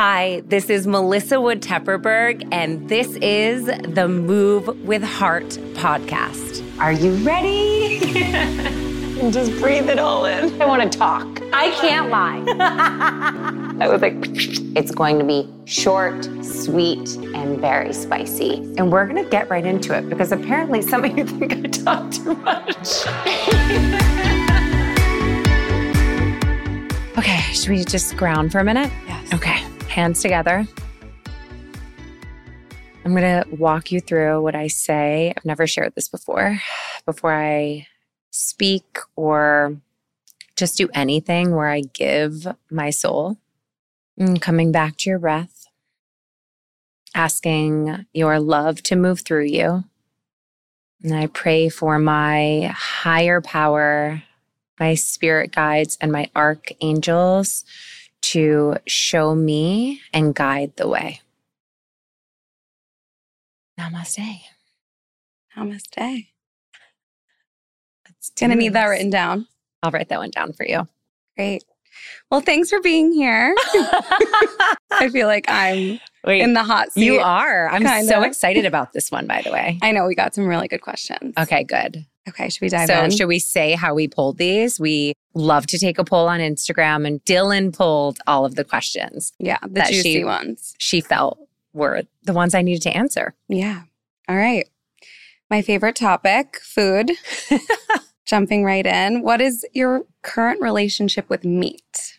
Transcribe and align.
Hi, 0.00 0.44
this 0.46 0.70
is 0.70 0.86
Melissa 0.86 1.40
Wood 1.40 1.60
Tepperberg, 1.60 2.46
and 2.52 2.88
this 2.88 3.16
is 3.16 3.64
the 3.64 4.06
Move 4.06 4.68
with 4.86 5.02
Heart 5.02 5.48
podcast. 5.74 6.62
Are 6.78 6.92
you 6.92 7.14
ready? 7.26 7.98
Just 9.32 9.50
breathe 9.60 9.88
it 9.88 9.98
all 9.98 10.24
in. 10.26 10.62
I 10.62 10.66
want 10.66 10.92
to 10.92 10.98
talk. 10.98 11.26
I 11.52 11.70
can't 11.80 12.10
lie. 12.10 12.44
I 13.84 13.88
was 13.88 14.00
like, 14.00 14.14
it's 14.76 14.92
going 14.92 15.18
to 15.18 15.24
be 15.24 15.52
short, 15.64 16.24
sweet, 16.44 17.16
and 17.34 17.60
very 17.60 17.92
spicy. 17.92 18.58
And 18.78 18.92
we're 18.92 19.08
going 19.08 19.24
to 19.24 19.28
get 19.28 19.50
right 19.50 19.66
into 19.66 19.98
it 19.98 20.08
because 20.08 20.30
apparently 20.30 20.80
some 20.80 21.04
of 21.04 21.18
you 21.18 21.24
think 21.24 21.52
I 21.54 21.62
talk 21.62 22.12
too 22.12 22.34
much. 22.34 23.04
okay, 27.18 27.40
should 27.52 27.70
we 27.70 27.82
just 27.84 28.16
ground 28.16 28.52
for 28.52 28.60
a 28.60 28.64
minute? 28.64 28.92
Yes. 29.08 29.34
Okay, 29.34 29.67
hands 29.88 30.22
together. 30.22 30.66
I'm 33.04 33.14
going 33.14 33.42
to 33.42 33.56
walk 33.56 33.90
you 33.90 34.00
through 34.00 34.42
what 34.42 34.54
I 34.54 34.66
say. 34.66 35.32
I've 35.36 35.44
never 35.44 35.66
shared 35.66 35.94
this 35.94 36.08
before. 36.08 36.60
Before 37.06 37.32
I 37.32 37.86
speak 38.30 38.98
or 39.16 39.80
just 40.56 40.76
do 40.76 40.90
anything 40.92 41.54
where 41.54 41.70
I 41.70 41.80
give 41.94 42.46
my 42.70 42.90
soul, 42.90 43.38
and 44.18 44.42
coming 44.42 44.72
back 44.72 44.96
to 44.98 45.10
your 45.10 45.18
breath, 45.18 45.64
asking 47.14 48.04
your 48.12 48.38
love 48.40 48.82
to 48.82 48.96
move 48.96 49.20
through 49.20 49.44
you. 49.44 49.84
And 51.02 51.14
I 51.14 51.28
pray 51.28 51.70
for 51.70 51.98
my 51.98 52.74
higher 52.76 53.40
power, 53.40 54.22
my 54.78 54.94
spirit 54.94 55.52
guides, 55.52 55.96
and 56.00 56.12
my 56.12 56.28
archangels 56.36 57.64
to 58.22 58.76
show 58.86 59.34
me 59.34 60.00
and 60.12 60.34
guide 60.34 60.72
the 60.76 60.88
way. 60.88 61.20
Namaste. 63.78 64.40
Namaste. 65.56 66.26
Let's 68.06 68.30
Gonna 68.38 68.54
need 68.56 68.72
that 68.72 68.86
written 68.86 69.10
down. 69.10 69.46
I'll 69.82 69.90
write 69.90 70.08
that 70.08 70.18
one 70.18 70.30
down 70.30 70.52
for 70.52 70.66
you. 70.66 70.86
Great. 71.36 71.64
Well, 72.30 72.40
thanks 72.40 72.70
for 72.70 72.80
being 72.80 73.12
here. 73.12 73.54
I 74.90 75.08
feel 75.12 75.26
like 75.26 75.46
I'm 75.48 75.98
Wait, 76.24 76.42
in 76.42 76.52
the 76.54 76.62
hot 76.62 76.92
seat. 76.92 77.04
you 77.04 77.18
are. 77.20 77.68
I'm 77.68 77.82
so 77.82 77.88
Kinda. 78.14 78.24
excited 78.26 78.66
about 78.66 78.92
this 78.92 79.10
one, 79.10 79.26
by 79.26 79.42
the 79.42 79.50
way. 79.50 79.78
I 79.82 79.92
know 79.92 80.06
we 80.06 80.14
got 80.14 80.34
some 80.34 80.46
really 80.46 80.68
good 80.68 80.80
questions. 80.80 81.34
Okay, 81.38 81.64
good. 81.64 82.04
Okay, 82.28 82.48
should 82.48 82.60
we 82.60 82.68
dive 82.68 82.88
so, 82.88 83.02
in? 83.04 83.10
should 83.10 83.26
we 83.26 83.38
say 83.38 83.72
how 83.72 83.94
we 83.94 84.06
pulled 84.08 84.38
these? 84.38 84.78
We 84.78 85.14
love 85.34 85.66
to 85.68 85.78
take 85.78 85.98
a 85.98 86.04
poll 86.04 86.28
on 86.28 86.40
Instagram, 86.40 87.06
and 87.06 87.24
Dylan 87.24 87.74
pulled 87.74 88.18
all 88.26 88.44
of 88.44 88.54
the 88.54 88.64
questions 88.64 89.32
yeah, 89.38 89.58
the 89.62 89.68
that 89.70 89.88
juicy 89.88 90.14
she- 90.14 90.24
ones. 90.24 90.74
she 90.78 91.00
felt 91.00 91.38
were 91.72 92.02
the 92.24 92.32
ones 92.32 92.54
I 92.54 92.62
needed 92.62 92.82
to 92.82 92.96
answer. 92.96 93.34
Yeah. 93.48 93.82
All 94.28 94.36
right. 94.36 94.68
My 95.50 95.62
favorite 95.62 95.96
topic, 95.96 96.58
food. 96.62 97.12
Jumping 98.26 98.62
right 98.62 98.84
in. 98.84 99.22
What 99.22 99.40
is 99.40 99.64
your 99.72 100.04
current 100.22 100.60
relationship 100.60 101.30
with 101.30 101.44
meat? 101.44 102.18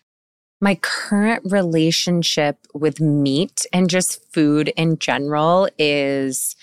My 0.60 0.74
current 0.74 1.42
relationship 1.50 2.58
with 2.74 3.00
meat 3.00 3.64
and 3.72 3.88
just 3.88 4.24
food 4.32 4.72
in 4.76 4.98
general 4.98 5.68
is 5.78 6.56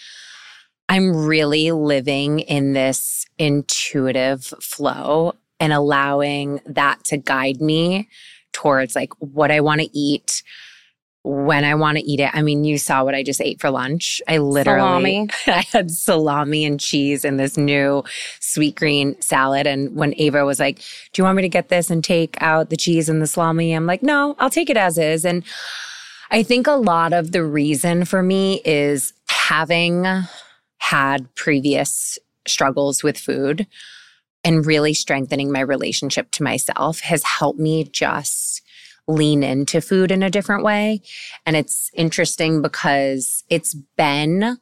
I'm 0.89 1.25
really 1.25 1.71
living 1.71 2.39
in 2.39 2.73
this 2.73 3.25
intuitive 3.38 4.45
flow 4.61 5.33
and 5.59 5.73
allowing 5.73 6.61
that 6.66 7.03
to 7.05 7.17
guide 7.17 7.61
me 7.61 8.09
towards 8.53 8.95
like 8.95 9.11
what 9.19 9.52
I 9.52 9.59
want 9.59 9.81
to 9.81 9.97
eat, 9.97 10.44
when 11.23 11.66
I 11.66 11.75
want 11.75 11.97
to 11.97 12.03
eat 12.03 12.21
it. 12.21 12.31
I 12.33 12.41
mean, 12.41 12.63
you 12.63 12.77
saw 12.77 13.03
what 13.03 13.13
I 13.13 13.21
just 13.21 13.41
ate 13.41 13.59
for 13.59 13.69
lunch. 13.69 14.21
I 14.27 14.38
literally 14.38 14.79
Salami. 14.79 15.29
I 15.47 15.66
had 15.71 15.91
salami 15.91 16.63
and 16.63 16.79
cheese 16.79 17.25
and 17.25 17.38
this 17.39 17.57
new 17.57 18.03
Sweetgreen 18.39 19.22
salad. 19.22 19.67
And 19.67 19.94
when 19.95 20.13
Ava 20.17 20.45
was 20.45 20.59
like, 20.59 20.78
Do 20.78 21.22
you 21.22 21.23
want 21.25 21.35
me 21.35 21.41
to 21.41 21.50
get 21.50 21.67
this 21.67 21.89
and 21.89 22.03
take 22.03 22.41
out 22.41 22.69
the 22.69 22.78
cheese 22.78 23.09
and 23.09 23.22
the 23.22 23.28
salami? 23.28 23.73
I'm 23.73 23.85
like, 23.85 24.03
No, 24.03 24.35
I'll 24.39 24.50
take 24.50 24.69
it 24.69 24.78
as 24.78 24.97
is. 24.97 25.25
And 25.25 25.44
I 26.31 26.44
think 26.44 26.66
a 26.66 26.72
lot 26.72 27.12
of 27.12 27.31
the 27.31 27.44
reason 27.44 28.06
for 28.06 28.23
me 28.23 28.62
is 28.63 29.13
having 29.28 30.06
had 30.77 31.33
previous 31.35 32.17
struggles 32.47 33.03
with 33.03 33.17
food 33.17 33.67
and 34.43 34.65
really 34.65 34.93
strengthening 34.93 35.51
my 35.51 35.59
relationship 35.59 36.31
to 36.31 36.43
myself 36.43 37.01
has 37.01 37.23
helped 37.23 37.59
me 37.59 37.83
just 37.83 38.61
lean 39.07 39.43
into 39.43 39.81
food 39.81 40.11
in 40.11 40.23
a 40.23 40.29
different 40.29 40.63
way. 40.63 41.01
And 41.45 41.55
it's 41.55 41.89
interesting 41.93 42.61
because 42.61 43.43
it's 43.49 43.73
been 43.97 44.57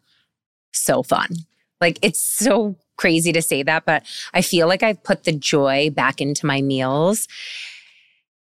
so 0.71 1.03
fun. 1.03 1.29
Like 1.81 1.99
it's 2.01 2.21
so 2.21 2.77
crazy 2.97 3.31
to 3.33 3.41
say 3.41 3.63
that, 3.63 3.85
but 3.85 4.03
I 4.33 4.41
feel 4.41 4.67
like 4.67 4.83
I've 4.83 5.03
put 5.03 5.23
the 5.23 5.31
joy 5.33 5.89
back 5.89 6.21
into 6.21 6.45
my 6.45 6.61
meals. 6.61 7.27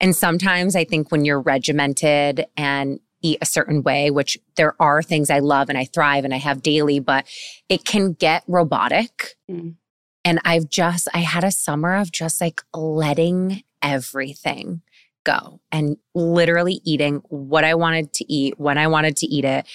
And 0.00 0.14
sometimes 0.14 0.76
I 0.76 0.84
think 0.84 1.10
when 1.10 1.24
you're 1.24 1.40
regimented 1.40 2.46
and 2.56 3.00
eat 3.22 3.38
a 3.40 3.46
certain 3.46 3.82
way, 3.82 4.10
which 4.10 4.38
there 4.56 4.74
are 4.80 5.02
things 5.02 5.30
I 5.30 5.38
love 5.38 5.68
and 5.68 5.78
I 5.78 5.84
thrive 5.84 6.24
and 6.24 6.34
I 6.34 6.38
have 6.38 6.62
daily, 6.62 7.00
but 7.00 7.26
it 7.68 7.84
can 7.84 8.12
get 8.12 8.44
robotic. 8.46 9.36
Mm. 9.50 9.76
And 10.24 10.40
I've 10.44 10.68
just, 10.68 11.08
I 11.14 11.18
had 11.18 11.44
a 11.44 11.50
summer 11.50 11.96
of 11.96 12.12
just 12.12 12.40
like 12.40 12.60
letting 12.74 13.62
everything 13.82 14.82
go 15.24 15.60
and 15.72 15.96
literally 16.14 16.80
eating 16.84 17.22
what 17.28 17.64
I 17.64 17.74
wanted 17.74 18.12
to 18.14 18.32
eat 18.32 18.58
when 18.58 18.78
I 18.78 18.86
wanted 18.86 19.16
to 19.18 19.26
eat 19.26 19.44
it. 19.44 19.66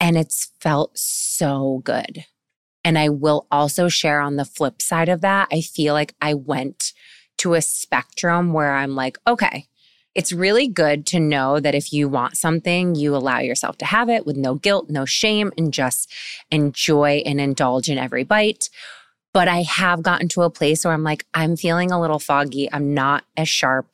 And 0.00 0.16
it's 0.16 0.52
felt 0.60 0.96
so 0.96 1.80
good. 1.84 2.24
And 2.84 2.98
I 2.98 3.08
will 3.08 3.46
also 3.50 3.88
share 3.88 4.20
on 4.20 4.36
the 4.36 4.44
flip 4.44 4.80
side 4.80 5.08
of 5.08 5.20
that, 5.20 5.48
I 5.52 5.60
feel 5.60 5.94
like 5.94 6.14
I 6.20 6.34
went 6.34 6.92
to 7.38 7.54
a 7.54 7.62
spectrum 7.62 8.52
where 8.52 8.74
I'm 8.74 8.94
like, 8.94 9.18
okay, 9.26 9.66
it's 10.18 10.32
really 10.32 10.66
good 10.66 11.06
to 11.06 11.20
know 11.20 11.60
that 11.60 11.76
if 11.76 11.92
you 11.92 12.08
want 12.08 12.36
something, 12.36 12.96
you 12.96 13.14
allow 13.14 13.38
yourself 13.38 13.78
to 13.78 13.84
have 13.84 14.08
it 14.08 14.26
with 14.26 14.36
no 14.36 14.56
guilt, 14.56 14.90
no 14.90 15.04
shame, 15.04 15.52
and 15.56 15.72
just 15.72 16.12
enjoy 16.50 17.22
and 17.24 17.40
indulge 17.40 17.88
in 17.88 17.98
every 17.98 18.24
bite. 18.24 18.68
But 19.32 19.46
I 19.46 19.62
have 19.62 20.02
gotten 20.02 20.26
to 20.30 20.42
a 20.42 20.50
place 20.50 20.84
where 20.84 20.92
I'm 20.92 21.04
like, 21.04 21.24
I'm 21.34 21.56
feeling 21.56 21.92
a 21.92 22.00
little 22.00 22.18
foggy. 22.18 22.68
I'm 22.72 22.94
not 22.94 23.26
as 23.36 23.48
sharp. 23.48 23.86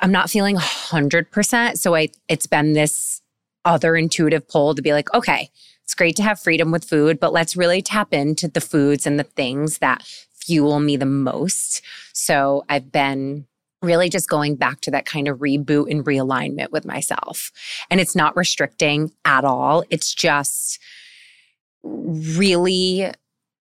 I'm 0.00 0.10
not 0.10 0.30
feeling 0.30 0.56
100%. 0.56 1.76
So 1.76 1.94
I, 1.94 2.08
it's 2.26 2.46
been 2.46 2.72
this 2.72 3.20
other 3.66 3.96
intuitive 3.96 4.48
pull 4.48 4.74
to 4.74 4.80
be 4.80 4.94
like, 4.94 5.12
okay, 5.12 5.50
it's 5.84 5.94
great 5.94 6.16
to 6.16 6.22
have 6.22 6.40
freedom 6.40 6.70
with 6.70 6.88
food, 6.88 7.20
but 7.20 7.34
let's 7.34 7.58
really 7.58 7.82
tap 7.82 8.14
into 8.14 8.48
the 8.48 8.62
foods 8.62 9.06
and 9.06 9.18
the 9.18 9.24
things 9.24 9.80
that 9.80 10.02
fuel 10.32 10.80
me 10.80 10.96
the 10.96 11.04
most. 11.04 11.82
So 12.14 12.64
I've 12.70 12.90
been 12.90 13.44
really 13.82 14.08
just 14.08 14.28
going 14.28 14.56
back 14.56 14.80
to 14.82 14.90
that 14.90 15.06
kind 15.06 15.28
of 15.28 15.38
reboot 15.38 15.90
and 15.90 16.04
realignment 16.04 16.70
with 16.70 16.84
myself. 16.84 17.50
And 17.90 18.00
it's 18.00 18.14
not 18.14 18.36
restricting 18.36 19.12
at 19.24 19.44
all. 19.44 19.84
It's 19.90 20.14
just 20.14 20.78
really 21.82 23.10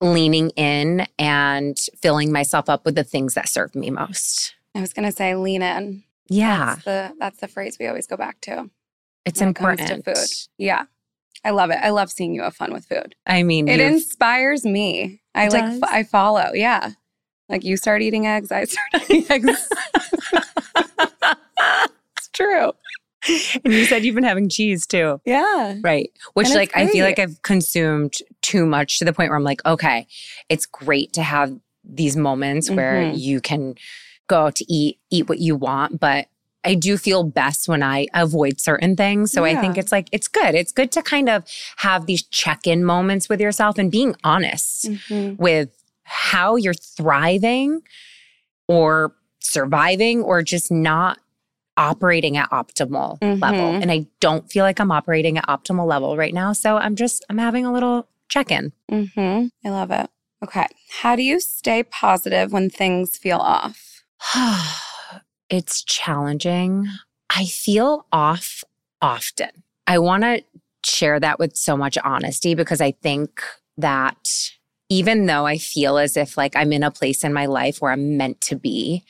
leaning 0.02 0.50
in 0.52 1.08
and 1.18 1.78
filling 2.02 2.32
myself 2.32 2.70
up 2.70 2.86
with 2.86 2.96
the 2.96 3.04
things 3.04 3.34
that 3.36 3.48
serve 3.48 3.74
me 3.76 3.90
most. 3.90 4.56
I 4.76 4.82
was 4.82 4.94
gonna 4.94 5.12
say 5.12 5.36
lean 5.36 5.62
in. 5.62 6.04
Yeah, 6.30 6.76
That's 6.76 6.86
the 6.86 7.14
that's 7.20 7.40
the 7.40 7.48
phrase 7.48 7.78
we 7.80 7.88
always 7.88 8.08
go 8.08 8.18
back 8.18 8.42
to. 8.42 8.70
it's 9.26 9.42
it 9.42 9.46
important. 9.46 10.04
to 10.04 10.16
food. 10.16 10.28
Yeah. 10.58 10.86
I 11.46 11.50
love 11.52 11.72
it. 11.72 11.78
I 11.82 11.90
love 11.90 12.10
seeing 12.10 12.34
you 12.34 12.42
have 12.44 12.56
fun 12.56 12.72
with 12.72 12.86
food. 12.86 13.16
I 13.28 13.44
mean, 13.44 13.68
It 13.68 13.82
inspires 13.82 14.64
me. 14.66 15.22
I 15.36 15.48
It 15.48 15.54
like 15.54 15.84
I 15.84 16.04
follow. 16.04 16.52
Yeah. 16.54 16.92
Like 17.54 17.64
you 17.64 17.78
start 17.78 18.02
eating 18.02 18.26
eggs, 18.26 18.52
I 18.52 18.64
start 18.66 19.10
eating 19.12 19.26
eggs. 19.30 19.70
it's 22.18 22.28
true. 22.34 22.72
and 23.64 23.74
you 23.74 23.86
said 23.86 24.04
you've 24.04 24.16
been 24.16 24.24
having 24.24 24.50
cheese 24.50 24.88
too. 24.88 25.22
Yeah. 25.24 25.76
Right. 25.84 26.12
Which, 26.34 26.48
And 26.48 26.56
like, 26.56 26.72
I 26.76 26.88
feel 26.88 27.06
like 27.06 27.20
I've 27.20 27.40
consumed 27.44 28.16
too 28.42 28.66
much 28.66 28.98
to 29.00 29.06
the 29.06 29.14
point 29.14 29.30
where 29.30 29.38
I'm 29.38 29.44
like, 29.44 29.64
okay, 29.68 30.08
it's 30.50 30.66
great 30.66 31.14
to 31.14 31.22
have 31.22 31.56
these 31.84 32.18
moments 32.18 32.72
where 32.72 33.04
Mhm. 33.04 33.20
you 33.20 33.40
can 33.40 33.76
go 34.28 34.48
out 34.48 34.56
to 34.56 34.66
eat, 34.74 34.98
eat 35.12 35.30
what 35.30 35.38
you 35.40 35.56
want. 35.56 36.00
But 36.00 36.26
I 36.66 36.74
do 36.76 36.98
feel 36.98 37.24
best 37.24 37.68
when 37.68 37.84
I 37.84 38.08
avoid 38.16 38.60
certain 38.60 38.96
things. 38.96 39.32
So 39.32 39.44
I 39.46 39.56
think 39.56 39.78
it's 39.78 39.92
like, 39.92 40.08
it's 40.12 40.28
good. 40.30 40.56
It's 40.56 40.72
good 40.72 40.92
to 40.94 41.04
kind 41.04 41.30
of 41.30 41.44
have 41.78 42.08
these 42.08 42.24
check 42.24 42.66
in 42.66 42.84
moments 42.84 43.30
with 43.30 43.40
yourself 43.42 43.78
and 43.78 43.92
being 43.92 44.16
honest 44.24 44.90
Mhm. 44.90 45.38
with 45.38 45.70
how 46.04 46.56
you're 46.56 46.74
thriving 46.74 47.82
or 48.68 49.14
surviving 49.40 50.22
or 50.24 50.42
just 50.42 50.72
not 50.72 51.20
operating 51.76 52.38
at 52.38 52.50
optimal 52.52 53.18
level. 53.22 53.74
Mhm. 53.74 53.82
And 53.82 53.92
I 53.92 54.06
don't 54.20 54.50
feel 54.52 54.64
like 54.64 54.80
I'm 54.80 54.92
operating 54.92 55.38
at 55.38 55.48
optimal 55.48 55.88
level 55.88 56.16
right 56.16 56.34
now. 56.34 56.54
So 56.54 56.78
I'm 56.78 56.96
just, 56.96 57.26
I'm 57.30 57.38
having 57.40 57.66
a 57.66 57.74
little 57.74 58.08
check 58.30 58.52
in. 58.52 58.72
Mm-hmm. 58.92 59.48
I 59.68 59.70
love 59.70 59.92
it. 59.92 60.10
Okay. 60.44 60.68
How 61.02 61.16
do 61.16 61.24
you 61.24 61.40
stay 61.40 61.84
positive 61.84 62.52
when 62.52 62.70
things 62.70 63.18
feel 63.18 63.38
off? 63.38 64.04
it's 65.50 65.84
challenging. 65.84 66.88
I 67.30 67.46
feel 67.46 68.06
off 68.12 68.64
often. 69.02 69.50
I 69.88 70.00
want 70.00 70.24
to 70.24 70.44
share 70.86 71.20
that 71.20 71.40
with 71.40 71.56
so 71.56 71.76
much 71.76 71.98
honesty 72.04 72.56
because 72.56 72.82
I 72.82 72.92
think 72.92 73.42
that 73.78 74.52
even 74.94 75.26
though 75.26 75.48
I 75.48 75.58
feel 75.58 75.98
as 75.98 76.16
if 76.16 76.38
like 76.38 76.56
I'm 76.56 76.72
in 76.72 76.84
a 76.84 76.92
place 76.92 77.24
in 77.24 77.34
my 77.34 77.48
life 77.48 77.82
where 77.82 77.92
I'm 77.92 78.16
meant 78.16 78.40
to 78.42 78.56
be, 78.56 79.04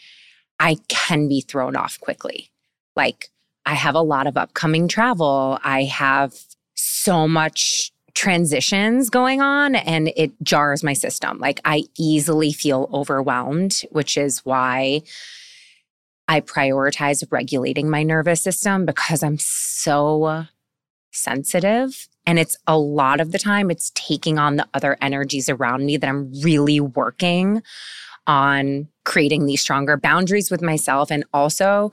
I 0.57 0.77
can 0.88 1.27
be 1.27 1.41
thrown 1.41 1.75
off 1.75 2.00
quickly. 2.00 2.51
Like 2.95 3.30
I 3.65 3.74
have 3.74 3.94
a 3.94 4.01
lot 4.01 4.25
of 4.25 4.38
upcoming 4.38 4.88
travel. 4.88 5.59
I 5.62 5.83
have 5.83 6.33
so 6.74 7.27
much 7.27 7.91
transitions 8.15 9.09
going 9.09 9.41
on 9.41 9.75
and 9.75 10.13
it 10.15 10.31
jars 10.41 10.83
my 10.83 10.94
system. 10.94 11.39
Like 11.39 11.59
I 11.65 11.83
easily 11.97 12.53
feel 12.53 12.89
overwhelmed, 12.94 13.81
which 13.91 14.15
is 14.15 14.39
why 14.45 15.01
I 16.30 16.39
prioritize 16.39 17.27
regulating 17.30 17.89
my 17.89 18.03
nervous 18.03 18.41
system 18.41 18.85
because 18.85 19.21
I'm 19.21 19.38
so 19.38 20.45
sensitive. 21.12 22.07
And 22.25 22.39
it's 22.39 22.57
a 22.67 22.77
lot 22.77 23.19
of 23.19 23.31
the 23.31 23.39
time, 23.39 23.69
it's 23.69 23.91
taking 23.95 24.37
on 24.37 24.55
the 24.55 24.67
other 24.73 24.97
energies 25.01 25.49
around 25.49 25.85
me 25.85 25.97
that 25.97 26.07
I'm 26.07 26.31
really 26.41 26.79
working 26.79 27.61
on 28.25 28.87
creating 29.03 29.45
these 29.45 29.61
stronger 29.61 29.97
boundaries 29.97 30.49
with 30.49 30.61
myself 30.61 31.11
and 31.11 31.25
also 31.33 31.91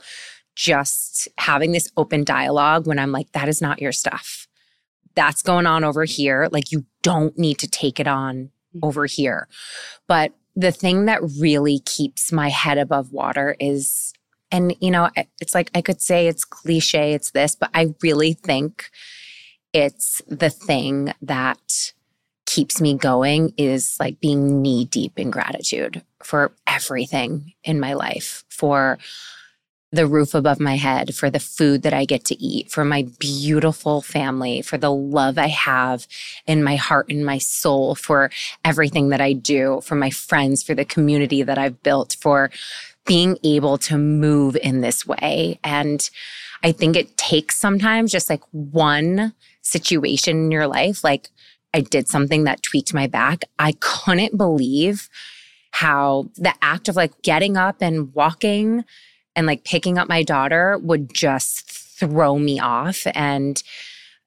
just 0.55 1.29
having 1.39 1.73
this 1.73 1.91
open 1.97 2.23
dialogue 2.23 2.87
when 2.87 2.99
I'm 2.99 3.13
like, 3.13 3.33
that 3.33 3.49
is 3.49 3.61
not 3.61 3.81
your 3.81 3.93
stuff. 3.93 4.47
That's 5.15 5.43
going 5.43 5.67
on 5.67 5.83
over 5.83 6.05
here. 6.05 6.49
Like, 6.53 6.71
you 6.71 6.85
don't 7.03 7.37
need 7.37 7.59
to 7.59 7.69
take 7.69 7.99
it 7.99 8.07
on 8.07 8.51
mm. 8.77 8.81
over 8.83 9.07
here. 9.07 9.49
But 10.07 10.33
the 10.55 10.73
thing 10.73 11.07
that 11.07 11.21
really 11.39 11.81
keeps 11.81 12.31
my 12.31 12.49
head 12.49 12.79
above 12.79 13.13
water 13.13 13.57
is, 13.59 14.13
and 14.53 14.75
you 14.81 14.91
know, 14.91 15.09
it's 15.41 15.55
like 15.55 15.71
I 15.75 15.81
could 15.81 16.01
say 16.01 16.27
it's 16.27 16.45
cliche, 16.45 17.15
it's 17.15 17.31
this, 17.31 17.55
but 17.55 17.71
I 17.73 17.95
really 18.03 18.35
think 18.35 18.91
it's 19.73 20.23
the 20.27 20.51
thing 20.51 21.13
that 21.23 21.93
keeps 22.47 22.81
me 22.81 22.95
going 22.95 23.55
is 23.57 23.97
like 24.01 24.21
being 24.21 24.61
knee 24.61 24.85
deep 24.85 25.19
in 25.19 25.31
gratitude 25.31 26.03
for 26.23 26.53
everything 26.67 27.53
in 27.63 27.79
my 27.79 27.95
life, 27.95 28.45
for 28.49 28.99
the 29.93 30.07
roof 30.07 30.35
above 30.35 30.61
my 30.61 30.77
head, 30.77 31.15
for 31.15 31.31
the 31.31 31.41
food 31.41 31.83
that 31.83 31.93
I 31.93 32.05
get 32.05 32.25
to 32.27 32.41
eat, 32.43 32.71
for 32.71 32.85
my 32.85 33.09
beautiful 33.19 34.03
family, 34.03 34.63
for 34.63 34.79
the 34.79 34.93
love 34.93 35.37
I 35.37 35.49
have 35.49 36.07
in 36.47 36.63
my 36.63 36.77
heart 36.77 37.07
and 37.09 37.25
my 37.25 37.39
soul, 37.39 37.95
for 37.95 38.31
everything 38.65 39.09
that 39.09 39.21
I 39.21 39.33
do, 39.33 39.81
for 39.83 39.97
my 39.97 40.11
friends, 40.11 40.63
for 40.63 40.75
the 40.75 40.85
community 40.85 41.43
that 41.43 41.59
I've 41.59 41.83
built, 41.83 42.17
for 42.21 42.51
being 43.05 43.39
able 43.43 43.79
to 43.79 43.99
move 43.99 44.57
in 44.63 44.81
this 44.81 45.07
way. 45.07 45.59
And 45.65 46.09
I 46.63 46.73
think 46.73 46.95
it 46.95 47.17
takes 47.17 47.57
sometimes 47.57 48.13
just 48.13 48.31
like 48.31 48.43
one 48.53 49.35
situation 49.63 50.45
in 50.45 50.51
your 50.51 50.67
life. 50.67 51.05
Like 51.05 51.31
I 51.75 51.81
did 51.81 52.09
something 52.09 52.45
that 52.45 52.63
tweaked 52.63 52.95
my 52.95 53.07
back. 53.07 53.45
I 53.59 53.73
couldn't 53.81 54.37
believe 54.37 55.09
how 55.73 56.29
the 56.37 56.55
act 56.63 56.89
of 56.89 56.97
like 56.97 57.23
getting 57.23 57.57
up 57.57 57.77
and 57.81 58.13
walking 58.15 58.85
and 59.37 59.47
like 59.47 59.65
picking 59.65 59.99
up 59.99 60.09
my 60.09 60.23
daughter 60.23 60.79
would 60.79 61.15
just 61.15 61.71
throw 61.71 62.39
me 62.39 62.59
off. 62.59 63.07
And 63.15 63.63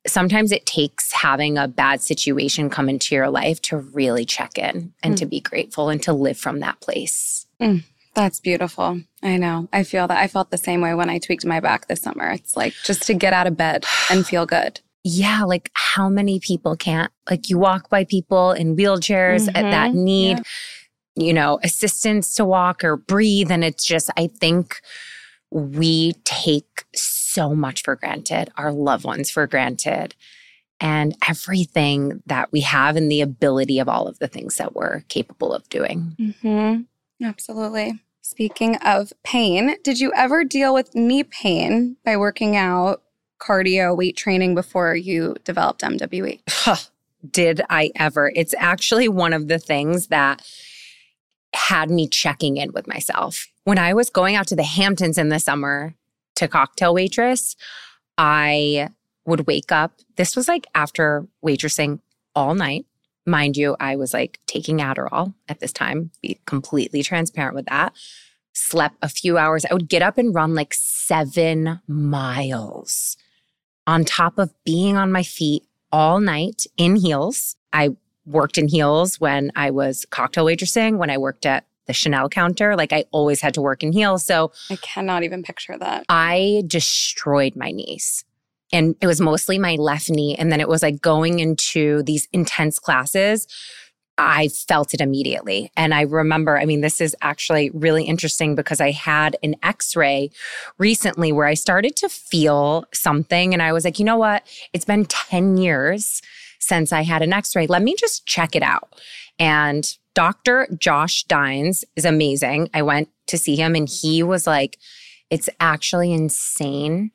sometimes 0.08 0.52
it 0.52 0.66
takes 0.66 1.12
having 1.12 1.58
a 1.58 1.68
bad 1.68 2.02
situation 2.02 2.70
come 2.70 2.90
into 2.90 3.16
your 3.16 3.30
life 3.30 3.62
to 3.64 3.78
really 3.78 4.26
check 4.26 4.58
in 4.58 4.94
and 5.02 5.16
mm. 5.16 5.18
to 5.18 5.26
be 5.26 5.40
grateful 5.40 5.90
and 5.90 6.02
to 6.04 6.14
live 6.14 6.38
from 6.38 6.60
that 6.60 6.80
place. 6.80 7.46
Mm. 7.62 7.84
That's 8.14 8.40
beautiful. 8.40 9.02
I 9.24 9.38
know. 9.38 9.68
I 9.74 9.84
feel 9.84 10.08
that. 10.08 10.18
I 10.18 10.28
felt 10.28 10.52
the 10.52 10.58
same 10.58 10.82
way 10.82 10.94
when 10.94 11.10
I 11.10 11.18
tweaked 11.18 11.46
my 11.46 11.60
back 11.60 11.88
this 11.88 12.02
summer. 12.02 12.30
It's 12.30 12.56
like 12.56 12.74
just 12.84 13.04
to 13.04 13.14
get 13.16 13.34
out 13.34 13.48
of 13.48 13.58
bed 13.58 13.86
and 14.12 14.26
feel 14.26 14.46
good. 14.46 14.82
Yeah, 15.04 15.44
like 15.44 15.70
how 15.74 16.10
many 16.10 16.40
people 16.40 16.76
can't 16.76 17.12
like 17.30 17.50
you 17.50 17.58
walk 17.58 17.90
by 17.90 18.06
people 18.06 18.52
in 18.52 18.76
wheelchairs 18.76 19.48
mm-hmm. 19.48 19.70
that 19.70 19.94
need 19.94 20.38
yeah. 20.38 21.24
you 21.26 21.34
know, 21.34 21.60
assistance 21.64 22.36
to 22.36 22.46
walk 22.46 22.84
or 22.84 22.96
breathe 22.96 23.52
and 23.52 23.64
it's 23.64 23.84
just 23.84 24.10
I 24.18 24.28
think 24.28 24.82
we 25.52 26.14
take 26.24 26.86
so 26.96 27.54
much 27.54 27.84
for 27.84 27.96
granted, 27.96 28.52
our 28.58 28.72
loved 28.72 29.06
ones 29.06 29.30
for 29.30 29.46
granted 29.46 30.16
and 30.80 31.16
everything 31.28 32.22
that 32.26 32.52
we 32.52 32.62
have 32.62 32.96
and 32.96 33.12
the 33.12 33.22
ability 33.22 33.80
of 33.80 33.88
all 33.88 34.08
of 34.08 34.20
the 34.20 34.28
things 34.28 34.58
that 34.58 34.76
we're 34.76 35.02
capable 35.02 35.54
of 35.54 35.68
doing. 35.70 36.16
Mm-hmm. 36.20 37.26
Absolutely. 37.26 38.02
Speaking 38.22 38.78
of 38.78 39.14
pain, 39.24 39.76
did 39.84 40.00
you 40.00 40.12
ever 40.16 40.44
deal 40.44 40.74
with 40.74 40.96
knee 40.96 41.24
pain 41.24 41.98
by 42.04 42.18
working 42.18 42.56
out, 42.56 43.03
cardio, 43.44 43.96
weight 43.96 44.16
training 44.16 44.56
before 44.56 44.96
you 44.96 45.36
developed 45.44 45.82
MWH? 45.82 46.90
did 47.32 47.62
I 47.70 47.92
ever? 47.96 48.32
It's 48.36 48.54
actually 48.58 49.08
one 49.08 49.34
of 49.34 49.48
the 49.48 49.60
things 49.60 50.08
that 50.08 50.46
had 51.54 51.90
me 51.90 52.08
checking 52.08 52.58
in 52.58 52.72
with 52.74 52.88
myself. 52.88 53.48
When 53.64 53.78
I 53.78 53.94
was 53.94 54.10
going 54.10 54.36
out 54.36 54.48
to 54.48 54.56
the 54.56 54.64
Hamptons 54.64 55.18
in 55.18 55.30
the 55.30 55.40
summer 55.40 55.96
to 56.36 56.48
cocktail 56.48 56.94
waitress, 56.94 57.56
I 58.18 58.90
would 59.26 59.48
wake 59.48 59.72
up. 59.72 59.94
This 60.18 60.36
was 60.36 60.48
like 60.48 60.68
after 60.76 61.28
waitressing 61.46 62.00
all 62.36 62.56
night. 62.56 62.86
Mind 63.26 63.56
you, 63.56 63.78
I 63.80 63.96
was 63.96 64.14
like 64.14 64.40
taking 64.48 64.80
Adderall 64.80 65.34
at 65.48 65.60
this 65.60 65.72
time, 65.72 66.12
be 66.22 66.40
completely 66.46 67.04
transparent 67.04 67.56
with 67.56 67.68
that. 67.68 67.94
Slept 68.52 68.98
a 69.02 69.08
few 69.08 69.38
hours. 69.38 69.66
I 69.66 69.74
would 69.74 69.88
get 69.88 70.02
up 70.02 70.18
and 70.18 70.36
run 70.36 70.56
like 70.56 70.74
seven 70.74 71.80
miles 71.88 73.16
on 73.88 74.06
top 74.06 74.38
of 74.38 74.54
being 74.64 74.98
on 74.98 75.12
my 75.12 75.24
feet 75.24 75.64
all 75.92 76.20
night 76.20 76.66
in 76.78 76.96
heels. 76.96 77.56
I 77.72 77.90
worked 78.26 78.58
in 78.58 78.68
heels 78.68 79.20
when 79.20 79.52
I 79.56 79.72
was 79.72 80.06
cocktail 80.10 80.46
waitressing, 80.46 80.98
when 80.98 81.10
I 81.10 81.18
worked 81.18 81.46
at 81.46 81.66
the 81.86 81.94
Chanel 81.94 82.30
counter. 82.30 82.76
Like 82.76 82.94
I 82.94 83.06
always 83.12 83.42
had 83.42 83.54
to 83.56 83.62
work 83.62 83.84
in 83.84 83.92
heels. 83.92 84.26
So 84.26 84.52
I 84.70 84.78
cannot 84.78 85.24
even 85.24 85.44
picture 85.44 85.78
that. 85.78 86.06
I 86.10 86.64
destroyed 86.68 87.56
my 87.56 87.72
knees. 87.72 88.24
And 88.72 88.96
it 89.02 89.08
was 89.08 89.22
mostly 89.22 89.60
my 89.60 89.76
left 89.76 90.10
knee. 90.10 90.36
And 90.36 90.52
then 90.52 90.60
it 90.60 90.68
was 90.68 90.82
like 90.82 91.00
going 91.00 91.40
into 91.40 92.02
these 92.04 92.28
intense 92.34 92.80
classes. 92.80 93.48
I 94.18 94.48
felt 94.50 94.94
it 94.94 95.02
immediately. 95.02 95.72
And 95.76 95.94
I 95.94 96.02
remember, 96.02 96.58
I 96.58 96.66
mean, 96.66 96.82
this 96.82 97.02
is 97.02 97.16
actually 97.22 97.72
really 97.72 98.04
interesting 98.04 98.56
because 98.56 98.80
I 98.80 98.92
had 98.92 99.36
an 99.42 99.56
x 99.64 99.96
ray 99.96 100.30
recently 100.78 101.32
where 101.32 101.48
I 101.48 101.56
started 101.56 101.96
to 101.98 102.10
feel 102.10 102.86
something. 102.94 103.54
And 103.54 103.62
I 103.62 103.74
was 103.74 103.86
like, 103.86 103.98
you 103.98 104.06
know 104.06 104.18
what? 104.18 104.44
It's 104.72 104.86
been 104.86 105.06
10 105.06 105.58
years 105.58 106.22
since 106.60 106.94
I 106.94 107.02
had 107.02 107.22
an 107.22 107.34
x 107.34 107.56
ray. 107.56 107.66
Let 107.66 107.82
me 107.82 107.96
just 107.98 108.26
check 108.26 108.56
it 108.56 108.64
out. 108.64 108.94
And 109.40 109.86
Dr. 110.14 110.68
Josh 110.78 111.24
Dines 111.24 111.84
is 111.96 112.06
amazing. 112.06 112.70
I 112.74 112.84
went 112.84 113.10
to 113.28 113.38
see 113.38 113.56
him 113.56 113.76
and 113.76 113.90
he 113.90 114.22
was 114.22 114.46
like, 114.46 114.78
it's 115.32 115.50
actually 115.60 116.14
insane 116.14 117.12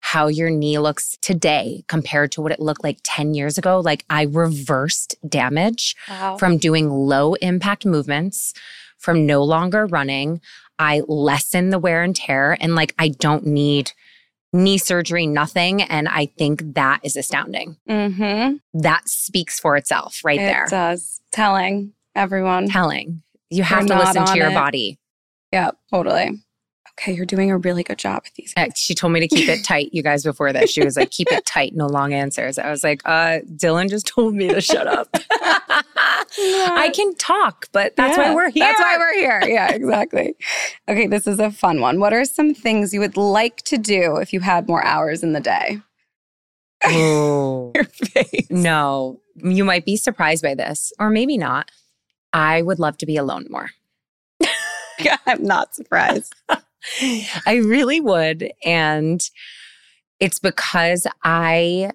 how 0.00 0.26
your 0.26 0.50
knee 0.50 0.78
looks 0.78 1.16
today 1.20 1.84
compared 1.86 2.32
to 2.32 2.40
what 2.40 2.52
it 2.52 2.60
looked 2.60 2.82
like 2.82 2.98
10 3.04 3.34
years 3.34 3.58
ago. 3.58 3.80
Like 3.80 4.04
I 4.10 4.22
reversed 4.22 5.14
damage 5.28 5.94
wow. 6.08 6.36
from 6.36 6.58
doing 6.58 6.90
low 6.90 7.34
impact 7.34 7.86
movements, 7.86 8.54
from 8.98 9.26
no 9.26 9.42
longer 9.44 9.86
running. 9.86 10.40
I 10.78 11.02
lessen 11.06 11.70
the 11.70 11.78
wear 11.78 12.02
and 12.02 12.16
tear 12.16 12.56
and 12.60 12.74
like 12.74 12.94
I 12.98 13.08
don't 13.08 13.46
need 13.46 13.92
knee 14.52 14.78
surgery, 14.78 15.26
nothing. 15.26 15.82
And 15.82 16.08
I 16.08 16.26
think 16.26 16.74
that 16.74 17.00
is 17.04 17.16
astounding. 17.16 17.76
Mm-hmm. 17.88 18.80
That 18.80 19.08
speaks 19.08 19.60
for 19.60 19.76
itself 19.76 20.22
right 20.24 20.40
it 20.40 20.46
there. 20.46 20.64
It 20.64 20.70
does. 20.70 21.20
Telling 21.30 21.92
everyone. 22.16 22.68
Telling. 22.68 23.22
You 23.50 23.62
have 23.62 23.86
You're 23.86 23.98
to 23.98 24.04
listen 24.04 24.24
to 24.26 24.36
your 24.36 24.50
it. 24.50 24.54
body. 24.54 24.98
Yeah, 25.52 25.72
totally 25.90 26.40
okay, 26.92 27.12
you're 27.12 27.26
doing 27.26 27.50
a 27.50 27.58
really 27.58 27.82
good 27.82 27.98
job 27.98 28.22
with 28.24 28.34
these. 28.34 28.52
Uh, 28.56 28.68
she 28.74 28.94
told 28.94 29.12
me 29.12 29.20
to 29.20 29.28
keep 29.28 29.48
it 29.48 29.64
tight, 29.64 29.90
you 29.92 30.02
guys, 30.02 30.24
before 30.24 30.52
that. 30.52 30.68
She 30.68 30.84
was 30.84 30.96
like, 30.96 31.10
keep 31.10 31.30
it 31.30 31.46
tight, 31.46 31.74
no 31.74 31.86
long 31.86 32.12
answers. 32.12 32.58
I 32.58 32.70
was 32.70 32.84
like, 32.84 33.02
uh, 33.04 33.40
Dylan 33.56 33.88
just 33.88 34.06
told 34.06 34.34
me 34.34 34.48
to 34.48 34.60
shut 34.60 34.86
up. 34.86 35.08
I 36.38 36.90
can 36.94 37.14
talk, 37.16 37.68
but 37.72 37.96
that's 37.96 38.16
yeah, 38.16 38.30
why 38.30 38.34
we're 38.34 38.50
here. 38.50 38.64
That's 38.64 38.80
why 38.80 38.96
we're 38.98 39.14
here. 39.14 39.42
Yeah, 39.46 39.72
exactly. 39.72 40.34
okay, 40.88 41.06
this 41.06 41.26
is 41.26 41.38
a 41.38 41.50
fun 41.50 41.80
one. 41.80 42.00
What 42.00 42.12
are 42.12 42.24
some 42.24 42.54
things 42.54 42.92
you 42.92 43.00
would 43.00 43.16
like 43.16 43.62
to 43.62 43.78
do 43.78 44.16
if 44.16 44.32
you 44.32 44.40
had 44.40 44.68
more 44.68 44.84
hours 44.84 45.22
in 45.22 45.32
the 45.32 45.40
day? 45.40 45.80
Oh, 46.82 47.72
your 47.74 47.84
face. 47.84 48.46
No, 48.48 49.20
you 49.34 49.66
might 49.66 49.84
be 49.84 49.98
surprised 49.98 50.42
by 50.42 50.54
this, 50.54 50.94
or 50.98 51.10
maybe 51.10 51.36
not. 51.36 51.70
I 52.32 52.62
would 52.62 52.78
love 52.78 52.96
to 52.98 53.06
be 53.06 53.18
alone 53.18 53.48
more. 53.50 53.68
I'm 55.26 55.42
not 55.42 55.74
surprised. 55.74 56.34
I 57.46 57.60
really 57.64 58.00
would. 58.00 58.52
And 58.64 59.20
it's 60.18 60.38
because 60.38 61.06
I 61.24 61.90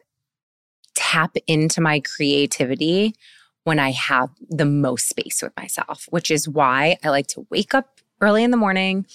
tap 0.95 1.35
into 1.47 1.81
my 1.81 1.99
creativity 1.99 3.15
when 3.63 3.79
I 3.79 3.91
have 3.91 4.29
the 4.49 4.65
most 4.65 5.09
space 5.09 5.41
with 5.41 5.55
myself, 5.57 6.05
which 6.09 6.31
is 6.31 6.47
why 6.47 6.97
I 7.03 7.09
like 7.09 7.27
to 7.27 7.45
wake 7.49 7.73
up 7.73 7.99
early 8.21 8.43
in 8.43 8.51
the 8.51 8.57
morning, 8.57 9.05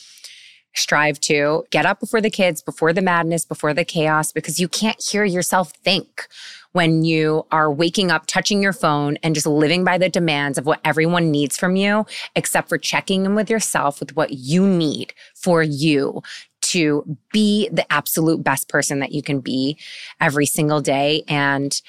strive 0.74 1.20
to 1.20 1.64
get 1.70 1.86
up 1.86 2.00
before 2.00 2.20
the 2.20 2.30
kids, 2.30 2.60
before 2.60 2.92
the 2.92 3.02
madness, 3.02 3.44
before 3.44 3.74
the 3.74 3.84
chaos, 3.84 4.32
because 4.32 4.58
you 4.58 4.68
can't 4.68 5.02
hear 5.02 5.24
yourself 5.24 5.72
think 5.84 6.26
when 6.72 7.02
you 7.04 7.44
are 7.50 7.72
waking 7.72 8.10
up, 8.10 8.26
touching 8.26 8.62
your 8.62 8.72
phone, 8.72 9.16
and 9.22 9.34
just 9.34 9.46
living 9.46 9.84
by 9.84 9.98
the 9.98 10.08
demands 10.08 10.56
of 10.56 10.66
what 10.66 10.80
everyone 10.84 11.30
needs 11.30 11.56
from 11.56 11.76
you, 11.76 12.06
except 12.36 12.68
for 12.68 12.78
checking 12.78 13.24
in 13.24 13.34
with 13.34 13.50
yourself 13.50 14.00
with 14.00 14.14
what 14.14 14.32
you 14.32 14.66
need 14.66 15.12
for 15.34 15.62
you 15.62 16.22
to 16.62 17.16
be 17.32 17.68
the 17.70 17.90
absolute 17.92 18.44
best 18.44 18.68
person 18.68 19.00
that 19.00 19.12
you 19.12 19.22
can 19.22 19.40
be 19.40 19.76
every 20.20 20.46
single 20.46 20.80
day. 20.80 21.24
And 21.26 21.80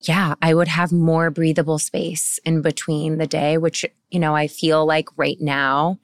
yeah, 0.00 0.34
I 0.42 0.54
would 0.54 0.68
have 0.68 0.92
more 0.92 1.30
breathable 1.30 1.78
space 1.78 2.38
in 2.44 2.62
between 2.62 3.18
the 3.18 3.26
day, 3.26 3.58
which, 3.58 3.84
you 4.10 4.18
know, 4.18 4.34
I 4.34 4.48
feel 4.48 4.84
like 4.84 5.08
right 5.16 5.40
now, 5.40 5.98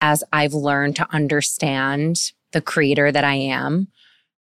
as 0.00 0.22
I've 0.32 0.54
learned 0.54 0.96
to 0.96 1.06
understand 1.14 2.32
the 2.52 2.60
creator 2.60 3.10
that 3.10 3.24
I 3.24 3.34
am, 3.34 3.88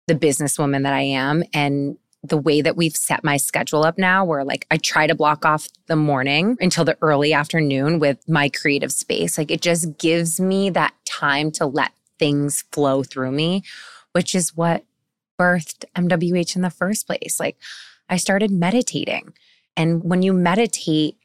the 0.07 0.15
businesswoman 0.15 0.85
that 0.85 0.95
I 0.95 1.03
am, 1.03 1.43
and 1.53 1.99
the 2.23 2.37
way 2.37 2.61
that 2.61 2.77
we've 2.77 2.97
set 2.97 3.23
my 3.23 3.37
schedule 3.37 3.85
up 3.85 3.97
now, 3.99 4.25
where 4.25 4.45
like 4.45 4.67
I 4.71 4.77
try 4.77 5.07
to 5.07 5.15
block 5.15 5.45
off 5.45 5.69
the 5.87 5.97
morning 5.97 6.57
until 6.61 6.85
the 6.85 6.99
early 7.01 7.33
afternoon 7.33 7.99
with 7.99 8.29
my 8.29 8.49
creative 8.49 8.93
space. 8.93 9.39
Like 9.39 9.51
it 9.51 9.63
just 9.63 9.99
gives 9.99 10.41
me 10.41 10.71
that 10.71 10.95
time 11.05 11.51
to 11.53 11.67
let 11.67 11.93
things 12.19 12.65
flow 12.73 13.03
through 13.03 13.33
me, 13.33 13.63
which 14.13 14.35
is 14.35 14.57
what 14.57 14.85
birthed 15.39 15.85
MWH 15.95 16.57
in 16.57 16.63
the 16.63 16.71
first 16.71 17.07
place. 17.07 17.39
Like 17.39 17.57
I 18.09 18.17
started 18.17 18.51
meditating. 18.51 19.33
And 19.77 20.03
when 20.03 20.23
you 20.23 20.33
meditate, 20.33 21.17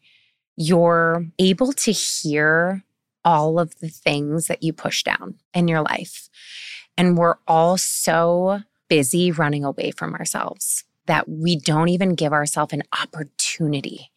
you're 0.56 1.26
able 1.40 1.74
to 1.74 1.92
hear 1.92 2.84
all 3.26 3.58
of 3.58 3.80
the 3.80 3.90
things 3.90 4.48
that 4.48 4.62
you 4.62 4.74
push 4.74 5.04
down 5.04 5.36
in 5.54 5.68
your 5.68 5.82
life. 5.82 6.30
And 6.98 7.18
we're 7.18 7.38
all 7.48 7.78
so 7.78 8.62
busy 8.94 9.32
running 9.32 9.66
away 9.66 9.90
from 9.90 10.14
ourselves 10.14 10.84
that 11.08 11.28
we 11.28 11.56
don't 11.56 11.90
even 11.90 12.14
give 12.14 12.32
ourselves 12.32 12.74
an 12.74 12.84
opportunity 13.02 14.12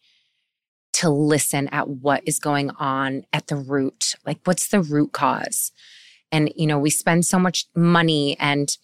to 0.93 1.09
listen 1.09 1.67
at 1.69 1.89
what 1.89 2.21
is 2.27 2.37
going 2.37 2.69
on 2.77 3.25
at 3.33 3.47
the 3.47 3.55
root. 3.55 4.13
Like, 4.23 4.37
what's 4.43 4.67
the 4.67 4.83
root 4.83 5.13
cause? 5.13 5.71
And, 6.31 6.53
you 6.55 6.67
know, 6.67 6.77
we 6.77 6.91
spend 6.91 7.25
so 7.25 7.39
much 7.39 7.65
money 7.75 8.37
and 8.39 8.77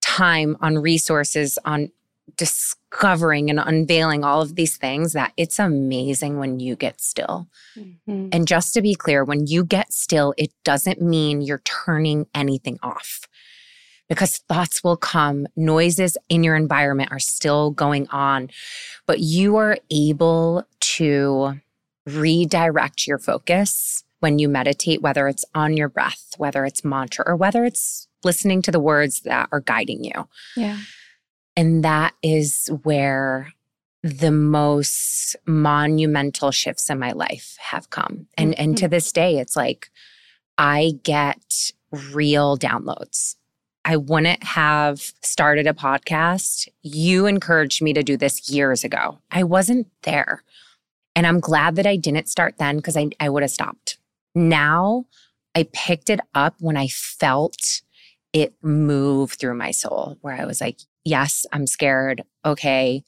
time 0.00 0.56
on 0.60 0.78
resources 0.78 1.58
on 1.64 1.90
discovering 2.36 3.50
and 3.50 3.58
unveiling 3.58 4.22
all 4.22 4.40
of 4.40 4.54
these 4.54 4.76
things 4.76 5.14
that 5.14 5.32
it's 5.36 5.58
amazing 5.58 6.38
when 6.38 6.60
you 6.60 6.76
get 6.76 7.00
still. 7.00 7.48
Mm-hmm. 7.76 8.28
And 8.30 8.46
just 8.46 8.72
to 8.74 8.82
be 8.82 8.94
clear, 8.94 9.24
when 9.24 9.48
you 9.48 9.64
get 9.64 9.92
still, 9.92 10.32
it 10.38 10.52
doesn't 10.62 11.02
mean 11.02 11.40
you're 11.40 11.62
turning 11.64 12.28
anything 12.36 12.78
off 12.84 13.26
because 14.08 14.38
thoughts 14.38 14.82
will 14.82 14.96
come, 14.96 15.46
noises 15.56 16.16
in 16.28 16.42
your 16.42 16.56
environment 16.56 17.12
are 17.12 17.18
still 17.18 17.70
going 17.70 18.08
on, 18.08 18.50
but 19.06 19.20
you 19.20 19.56
are 19.56 19.78
able 19.90 20.64
to 20.80 21.60
redirect 22.06 23.06
your 23.06 23.18
focus 23.18 24.04
when 24.20 24.38
you 24.38 24.48
meditate, 24.48 25.02
whether 25.02 25.28
it's 25.28 25.44
on 25.54 25.76
your 25.76 25.88
breath, 25.88 26.34
whether 26.38 26.64
it's 26.64 26.84
mantra, 26.84 27.24
or 27.26 27.36
whether 27.36 27.64
it's 27.64 28.08
listening 28.24 28.62
to 28.62 28.70
the 28.70 28.80
words 28.80 29.20
that 29.20 29.48
are 29.52 29.60
guiding 29.60 30.04
you. 30.04 30.28
Yeah. 30.56 30.78
And 31.56 31.84
that 31.84 32.14
is 32.22 32.70
where 32.82 33.52
the 34.02 34.30
most 34.30 35.36
monumental 35.46 36.50
shifts 36.50 36.88
in 36.88 36.98
my 36.98 37.12
life 37.12 37.56
have 37.60 37.90
come. 37.90 38.26
And 38.36 38.52
mm-hmm. 38.52 38.62
and 38.62 38.78
to 38.78 38.84
mm-hmm. 38.84 38.90
this 38.90 39.12
day 39.12 39.38
it's 39.38 39.56
like 39.56 39.90
I 40.56 40.92
get 41.02 41.72
real 42.12 42.56
downloads. 42.56 43.36
I 43.88 43.96
wouldn't 43.96 44.44
have 44.44 45.00
started 45.22 45.66
a 45.66 45.72
podcast. 45.72 46.68
You 46.82 47.24
encouraged 47.24 47.80
me 47.80 47.94
to 47.94 48.02
do 48.02 48.18
this 48.18 48.50
years 48.50 48.84
ago. 48.84 49.18
I 49.30 49.44
wasn't 49.44 49.86
there. 50.02 50.44
And 51.16 51.26
I'm 51.26 51.40
glad 51.40 51.76
that 51.76 51.86
I 51.86 51.96
didn't 51.96 52.28
start 52.28 52.56
then 52.58 52.76
because 52.76 52.98
I, 52.98 53.08
I 53.18 53.30
would 53.30 53.42
have 53.42 53.50
stopped. 53.50 53.96
Now 54.34 55.06
I 55.54 55.66
picked 55.72 56.10
it 56.10 56.20
up 56.34 56.56
when 56.60 56.76
I 56.76 56.88
felt 56.88 57.80
it 58.34 58.52
move 58.62 59.32
through 59.32 59.54
my 59.54 59.70
soul, 59.70 60.18
where 60.20 60.34
I 60.34 60.44
was 60.44 60.60
like, 60.60 60.80
yes, 61.06 61.46
I'm 61.50 61.66
scared. 61.66 62.24
Okay. 62.44 63.04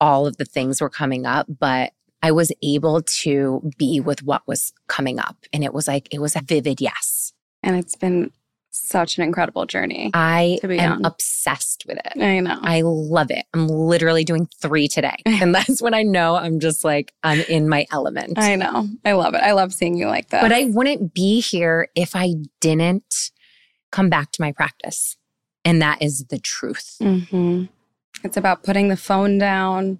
All 0.00 0.26
of 0.26 0.38
the 0.38 0.46
things 0.46 0.80
were 0.80 0.88
coming 0.88 1.26
up, 1.26 1.46
but 1.50 1.92
I 2.22 2.32
was 2.32 2.50
able 2.62 3.02
to 3.02 3.70
be 3.76 4.00
with 4.00 4.22
what 4.22 4.48
was 4.48 4.72
coming 4.88 5.18
up. 5.18 5.36
And 5.52 5.62
it 5.62 5.74
was 5.74 5.86
like, 5.86 6.08
it 6.10 6.22
was 6.22 6.34
a 6.34 6.40
vivid 6.40 6.80
yes. 6.80 7.34
And 7.62 7.76
it's 7.76 7.94
been 7.94 8.32
such 8.74 9.18
an 9.18 9.24
incredible 9.24 9.66
journey. 9.66 10.10
I 10.14 10.58
am 10.62 10.92
on. 10.92 11.04
obsessed 11.04 11.84
with 11.86 11.98
it. 11.98 12.20
I 12.20 12.40
know. 12.40 12.58
I 12.62 12.82
love 12.82 13.30
it. 13.30 13.44
I'm 13.54 13.68
literally 13.68 14.24
doing 14.24 14.48
three 14.60 14.88
today. 14.88 15.16
And 15.44 15.54
that's 15.54 15.82
when 15.82 15.94
I 15.94 16.02
know 16.02 16.36
I'm 16.36 16.58
just 16.58 16.84
like, 16.84 17.12
I'm 17.22 17.40
in 17.40 17.68
my 17.68 17.86
element. 17.92 18.38
I 18.38 18.54
know. 18.54 18.88
I 19.04 19.12
love 19.12 19.34
it. 19.34 19.42
I 19.42 19.52
love 19.52 19.74
seeing 19.74 19.96
you 19.96 20.06
like 20.06 20.30
that. 20.30 20.40
But 20.40 20.52
I 20.52 20.64
wouldn't 20.66 21.12
be 21.12 21.40
here 21.40 21.88
if 21.94 22.16
I 22.16 22.34
didn't 22.60 23.30
come 23.92 24.08
back 24.08 24.32
to 24.32 24.40
my 24.40 24.52
practice. 24.52 25.16
And 25.64 25.82
that 25.82 26.00
is 26.00 26.26
the 26.30 26.38
truth. 26.38 26.96
Mm-hmm. 27.02 27.64
It's 28.22 28.36
about 28.36 28.62
putting 28.62 28.88
the 28.88 28.96
phone 28.96 29.38
down. 29.38 29.98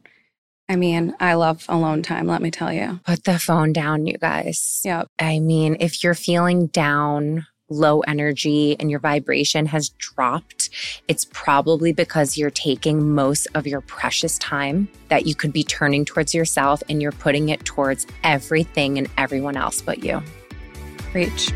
I 0.69 0.77
mean, 0.77 1.15
I 1.21 1.35
love 1.35 1.67
alone 1.69 2.03
time, 2.03 2.27
let 2.27 2.41
me 2.41 2.51
tell 2.51 2.73
you. 2.73 3.01
Put 3.05 3.25
the 3.25 3.39
phone 3.39 3.73
down, 3.73 4.07
you 4.07 4.17
guys. 4.17 4.81
Yep. 4.85 5.09
I 5.19 5.41
mean, 5.41 5.77
if 5.81 6.03
you're 6.03 6.15
feeling 6.15 6.69
down, 6.69 7.47
low 7.71 8.01
energy, 8.01 8.77
and 8.79 8.91
your 8.91 9.01
vibration 9.01 9.67
has 9.67 9.91
dropped, 9.91 10.71
it's 11.09 11.25
probably 11.33 11.93
because 11.93 12.37
you're 12.37 12.51
taking 12.51 13.15
most 13.15 13.47
of 13.55 13.67
your 13.67 13.81
precious 13.83 14.39
time 14.39 14.89
that 15.09 15.27
you 15.27 15.35
could 15.35 15.53
be 15.53 15.65
turning 15.65 16.05
towards 16.05 16.35
yourself 16.35 16.83
and 16.89 17.01
you're 17.01 17.13
putting 17.13 17.49
it 17.49 17.65
towards 17.65 18.07
everything 18.23 18.99
and 18.99 19.09
everyone 19.17 19.57
else 19.57 19.81
but 19.81 20.05
you. 20.05 20.23
Preach. 21.13 21.51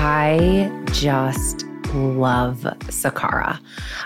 I 0.00 0.70
just 0.92 1.67
love 1.94 2.58
Sakara. 2.86 3.58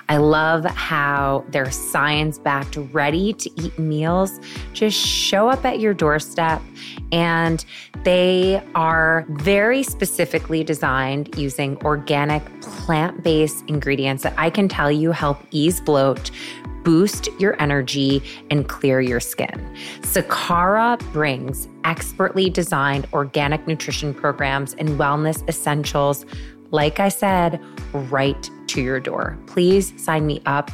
I 0.08 0.16
love 0.16 0.64
how 0.64 1.44
their 1.48 1.70
science 1.70 2.38
backed, 2.38 2.76
ready 2.92 3.32
to 3.34 3.50
eat 3.60 3.78
meals 3.78 4.40
just 4.72 4.98
show 4.98 5.48
up 5.48 5.64
at 5.64 5.80
your 5.80 5.94
doorstep. 5.94 6.62
And 7.10 7.64
they 8.04 8.62
are 8.74 9.26
very 9.30 9.82
specifically 9.82 10.64
designed 10.64 11.36
using 11.36 11.76
organic 11.84 12.42
plant 12.60 13.22
based 13.22 13.64
ingredients 13.68 14.22
that 14.22 14.34
I 14.36 14.50
can 14.50 14.68
tell 14.68 14.90
you 14.90 15.12
help 15.12 15.38
ease 15.50 15.80
bloat, 15.80 16.30
boost 16.82 17.28
your 17.38 17.60
energy, 17.62 18.22
and 18.50 18.68
clear 18.68 19.00
your 19.00 19.20
skin. 19.20 19.76
Sakara 20.00 20.98
brings 21.12 21.68
expertly 21.84 22.50
designed 22.50 23.06
organic 23.12 23.66
nutrition 23.66 24.14
programs 24.14 24.74
and 24.74 24.90
wellness 24.90 25.46
essentials 25.48 26.24
like 26.72 26.98
I 26.98 27.08
said, 27.08 27.60
right 27.92 28.50
to 28.68 28.80
your 28.82 28.98
door. 28.98 29.38
Please 29.46 29.92
sign 30.02 30.26
me 30.26 30.42
up. 30.46 30.70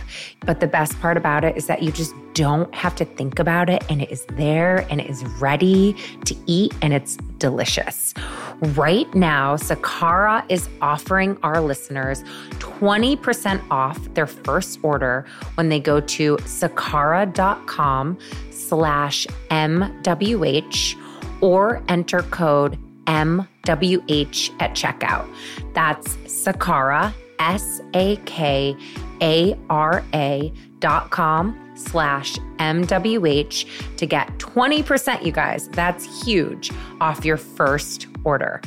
But 0.47 0.61
the 0.61 0.69
best 0.69 0.99
part 1.00 1.17
about 1.17 1.45
it 1.45 1.57
is 1.57 1.67
that 1.67 1.83
you 1.83 1.90
just 1.90 2.14
don't 2.35 2.73
have 2.73 2.95
to 2.95 3.05
think 3.05 3.40
about 3.40 3.69
it 3.69 3.83
and 3.90 4.00
it 4.00 4.11
is 4.12 4.25
there 4.26 4.87
and 4.90 5.00
it 5.00 5.11
is 5.11 5.25
ready 5.40 5.97
to 6.25 6.37
eat 6.47 6.73
and 6.81 6.93
it's 6.93 7.17
delicious. 7.38 8.14
Right 8.61 9.12
now, 9.12 9.57
Sakara 9.57 10.45
is 10.49 10.69
offering 10.81 11.37
our 11.43 11.61
listeners 11.61 12.23
20% 12.61 13.61
off 13.71 13.99
their 14.14 14.28
first 14.28 14.78
order 14.83 15.26
when 15.57 15.69
they 15.69 15.81
go 15.81 16.00
to 16.00 16.37
sakara.com 16.37 18.19
slash 18.50 19.26
MWH 19.50 20.95
or 21.40 21.83
enter 21.88 22.23
code 22.23 22.78
MWH 23.09 24.55
at 24.61 24.73
checkout. 24.73 25.29
That's 25.75 26.17
Sakara, 26.19 27.12
S 27.38 27.81
A 27.95 28.17
K 28.27 28.77
A 29.21 29.57
R 29.71 30.05
A 30.15 30.53
dot 30.79 31.11
com 31.11 31.59
slash 31.75 32.37
MWH 32.59 33.97
to 33.97 34.07
get 34.07 34.29
20%, 34.38 35.25
you 35.25 35.33
guys. 35.33 35.69
That's 35.69 36.25
huge 36.25 36.71
off 37.00 37.25
your 37.25 37.37
first 37.37 38.07
order. 38.25 38.61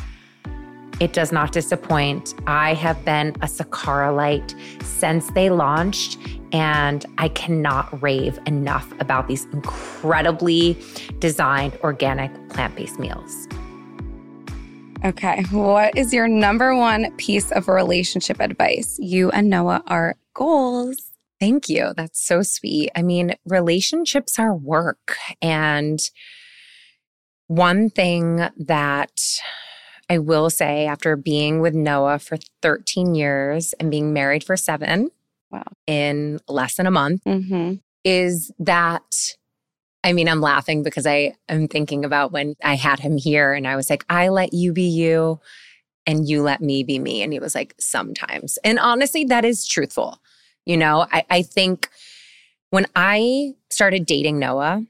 It 0.99 1.13
does 1.13 1.31
not 1.31 1.51
disappoint. 1.51 2.35
I 2.45 2.73
have 2.75 3.03
been 3.03 3.29
a 3.41 3.47
Sakara 3.47 4.15
light 4.15 4.53
since 4.83 5.31
they 5.31 5.49
launched, 5.49 6.19
and 6.51 7.05
I 7.17 7.29
cannot 7.29 8.01
rave 8.03 8.37
enough 8.45 8.93
about 8.99 9.27
these 9.27 9.45
incredibly 9.45 10.77
designed 11.17 11.75
organic 11.83 12.31
plant 12.49 12.75
based 12.75 12.99
meals. 12.99 13.47
Okay. 15.03 15.43
What 15.51 15.97
is 15.97 16.13
your 16.13 16.27
number 16.27 16.75
one 16.75 17.15
piece 17.17 17.51
of 17.51 17.67
relationship 17.67 18.39
advice? 18.39 18.97
You 18.99 19.31
and 19.31 19.49
Noah 19.49 19.83
are 19.87 20.15
goals. 20.35 21.11
Thank 21.39 21.69
you. 21.69 21.93
That's 21.97 22.23
so 22.23 22.43
sweet. 22.43 22.91
I 22.95 23.01
mean, 23.01 23.33
relationships 23.45 24.37
are 24.37 24.55
work 24.55 25.15
and 25.41 25.99
One 27.47 27.89
thing 27.89 28.47
that 28.57 29.11
I 30.09 30.19
will 30.19 30.49
say 30.49 30.85
after 30.85 31.15
being 31.17 31.59
with 31.61 31.73
Noah 31.73 32.19
for 32.19 32.37
13 32.61 33.13
years 33.15 33.73
and 33.79 33.91
being 33.91 34.13
married 34.13 34.43
for 34.43 34.55
seven 34.55 35.09
Wow. 35.51 35.63
in 35.85 36.39
less 36.47 36.75
than 36.77 36.85
a 36.87 36.91
month 36.91 37.23
Mm-hmm. 37.25 37.73
is 38.05 38.51
that 38.59 39.35
I 40.03 40.13
mean, 40.13 40.27
I'm 40.27 40.41
laughing 40.41 40.83
because 40.83 41.05
I 41.05 41.35
am 41.47 41.67
thinking 41.67 42.03
about 42.03 42.31
when 42.31 42.55
I 42.63 42.75
had 42.75 42.99
him 42.99 43.17
here 43.17 43.53
and 43.53 43.67
I 43.67 43.75
was 43.75 43.89
like, 43.89 44.03
I 44.09 44.29
let 44.29 44.53
you 44.53 44.73
be 44.73 44.87
you 44.87 45.39
and 46.07 46.27
you 46.27 46.41
let 46.41 46.61
me 46.61 46.83
be 46.83 46.97
me. 46.97 47.21
And 47.21 47.31
he 47.31 47.39
was 47.39 47.53
like, 47.53 47.75
sometimes. 47.79 48.57
And 48.63 48.79
honestly, 48.79 49.25
that 49.25 49.45
is 49.45 49.67
truthful. 49.67 50.19
You 50.65 50.77
know, 50.77 51.05
I, 51.11 51.25
I 51.29 51.41
think 51.43 51.89
when 52.71 52.87
I 52.95 53.53
started 53.69 54.05
dating 54.05 54.39
Noah, 54.39 54.85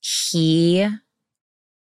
he 0.00 0.88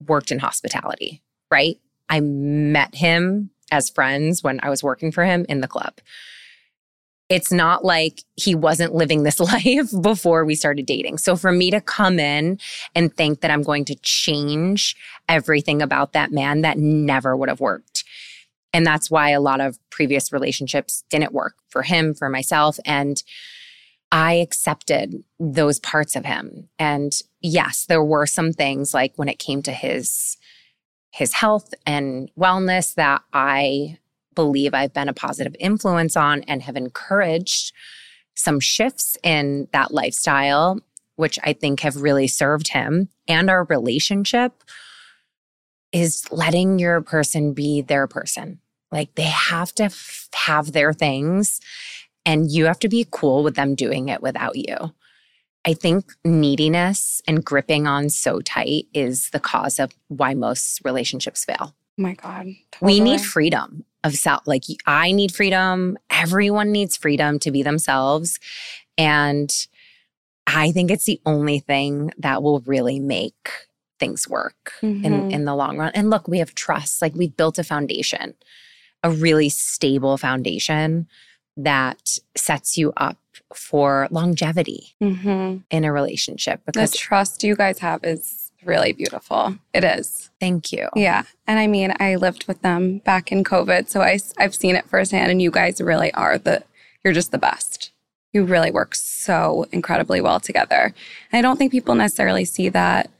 worked 0.08 0.32
in 0.32 0.40
hospitality, 0.40 1.22
right? 1.52 1.80
I 2.10 2.20
met 2.20 2.96
him 2.96 3.52
as 3.72 3.90
friends 3.90 4.44
when 4.44 4.60
I 4.64 4.70
was 4.70 4.84
working 4.84 5.12
for 5.12 5.24
him 5.24 5.46
in 5.48 5.62
the 5.62 5.68
club. 5.68 6.00
It's 7.32 7.52
not 7.52 7.86
like 7.86 8.26
he 8.36 8.56
wasn't 8.56 8.94
living 8.94 9.24
this 9.24 9.40
life 9.54 9.90
before 10.02 10.44
we 10.44 10.54
started 10.54 10.86
dating. 10.86 11.18
So 11.18 11.38
for 11.38 11.54
me 11.54 11.72
to 11.72 11.80
come 11.80 12.20
in 12.20 12.60
and 12.94 13.16
think 13.16 13.40
that 13.40 13.50
I'm 13.50 13.64
going 13.64 13.86
to 13.86 13.96
change 13.96 14.98
everything 15.30 15.82
about 15.82 16.12
that 16.12 16.32
man, 16.32 16.62
that 16.62 16.78
never 16.78 17.38
would 17.38 17.48
have 17.48 17.62
worked. 17.62 18.04
And 18.74 18.86
that's 18.86 19.10
why 19.10 19.30
a 19.30 19.40
lot 19.40 19.62
of 19.62 19.78
previous 19.90 20.34
relationships 20.34 21.06
didn't 21.10 21.34
work 21.34 21.56
for 21.70 21.84
him, 21.84 22.14
for 22.14 22.30
myself. 22.30 22.78
And 22.86 23.24
I 24.12 24.34
accepted 24.34 25.24
those 25.40 25.80
parts 25.80 26.18
of 26.18 26.26
him. 26.26 26.68
And 26.78 27.14
yes, 27.40 27.86
there 27.88 28.04
were 28.04 28.26
some 28.26 28.52
things 28.52 28.94
like 28.94 29.14
when 29.16 29.30
it 29.30 29.40
came 29.40 29.62
to 29.64 29.72
his 29.72 30.38
his 31.14 31.34
health 31.34 31.74
and 31.86 32.32
wellness 32.40 32.96
that 32.96 33.22
I 33.34 33.98
believe 34.36 34.74
I've 34.74 34.94
been 34.94 35.10
a 35.10 35.14
positive 35.14 35.56
influence 35.60 36.16
on 36.16 36.42
and 36.44 36.62
have 36.64 36.76
encouraged 36.76 37.74
some 38.36 38.60
shifts 38.60 39.18
in 39.24 39.68
that 39.74 39.94
lifestyle, 39.94 40.80
which 41.16 41.38
I 41.44 41.54
think 41.54 41.82
have 41.82 41.98
really 41.98 42.28
served 42.28 42.70
him 42.70 43.10
and 43.28 43.50
our 43.50 43.66
relationship, 43.66 44.64
is 45.92 46.26
letting 46.32 46.80
your 46.80 47.02
person 47.02 47.54
be 47.54 47.82
their 47.82 48.08
person. 48.08 48.60
Like 48.92 49.16
they 49.16 49.24
have 49.24 49.74
to 49.76 49.86
f- 49.86 50.30
have 50.34 50.72
their 50.72 50.94
things 50.94 51.60
and 52.26 52.52
you 52.52 52.66
have 52.66 52.80
to 52.80 52.90
be 52.90 53.08
cool 53.10 53.44
with 53.44 53.56
them 53.56 53.76
doing 53.76 54.10
it 54.10 54.22
without 54.22 54.56
you. 54.56 54.94
I 55.66 55.74
think 55.74 56.12
neediness 56.26 57.22
and 57.28 57.46
gripping 57.46 57.88
on 57.88 58.10
so 58.10 58.42
tight 58.42 58.88
is 58.94 59.30
the 59.30 59.40
cause 59.40 59.80
of 59.80 59.92
why 60.08 60.34
most 60.34 60.82
relationships 60.84 61.46
fail. 61.46 61.58
Oh 61.62 61.74
my 61.98 62.14
God. 62.16 62.48
We 62.82 63.00
need 63.00 63.22
freedom 63.22 63.86
of 64.03 64.15
self. 64.15 64.41
Like 64.46 64.63
I 64.86 65.12
need 65.12 65.34
freedom. 65.34 65.98
Everyone 66.10 66.72
needs 66.72 66.98
freedom 66.98 67.39
to 67.39 67.51
be 67.51 67.63
themselves. 67.63 68.39
And 68.98 69.51
I 70.48 70.72
think 70.72 70.89
it's 70.91 71.05
the 71.05 71.22
only 71.25 71.60
thing 71.60 72.12
that 72.17 72.41
will 72.43 72.62
really 72.62 73.00
make 73.00 73.50
things 74.00 74.27
work 74.27 74.74
in, 74.81 75.03
Mhm. 75.03 75.31
in 75.31 75.46
the 75.46 75.55
long 75.55 75.77
run. 75.77 75.91
And 75.93 76.10
look, 76.10 76.27
we 76.27 76.39
have 76.39 76.55
trust. 76.55 77.01
Like 77.01 77.13
we've 77.13 77.38
built 77.38 77.60
a 77.60 77.63
foundation, 77.63 78.34
a 79.03 79.12
really 79.12 79.50
stable 79.50 80.17
foundation 80.17 81.08
that 81.55 82.17
sets 82.36 82.77
you 82.77 82.91
up 82.98 83.17
for 83.53 84.08
longevity 84.10 84.96
Mhm. 85.01 85.63
in 85.70 85.84
a 85.84 85.93
relationship. 85.93 86.62
because 86.65 86.91
The 86.91 86.98
trust 86.98 87.43
you 87.43 87.55
guys 87.55 87.79
have 87.79 88.03
is 88.03 88.50
really 88.65 88.94
beautiful. 88.94 89.56
It 89.74 89.84
is. 89.84 90.30
thank 90.39 90.72
you. 90.72 90.88
Yeah. 90.96 91.24
And 91.48 91.60
I 91.60 91.68
mean, 91.68 91.94
I 92.00 92.15
lived 92.15 92.48
with 92.48 92.62
them 92.62 93.00
back 93.00 93.32
in 93.32 93.44
COVID. 93.44 93.89
So 93.89 94.01
I, 94.01 94.20
I've 94.38 94.56
seen 94.56 94.75
it 94.75 94.89
firsthand. 94.89 95.32
And 95.32 95.41
you 95.41 95.51
guys 95.51 95.80
really 95.80 96.12
are 96.13 96.38
the, 96.38 96.64
you're 97.03 97.14
just 97.14 97.31
the 97.31 97.38
best. 97.38 97.92
You 98.33 98.44
really 98.44 98.72
work 98.72 98.96
so 98.96 99.66
incredibly 99.72 100.22
well 100.22 100.40
together. 100.40 100.94
And 101.31 101.38
I 101.38 101.42
don't 101.42 101.57
think 101.57 101.72
people 101.72 101.96
necessarily 101.96 102.46
see 102.46 102.70
that 102.70 103.12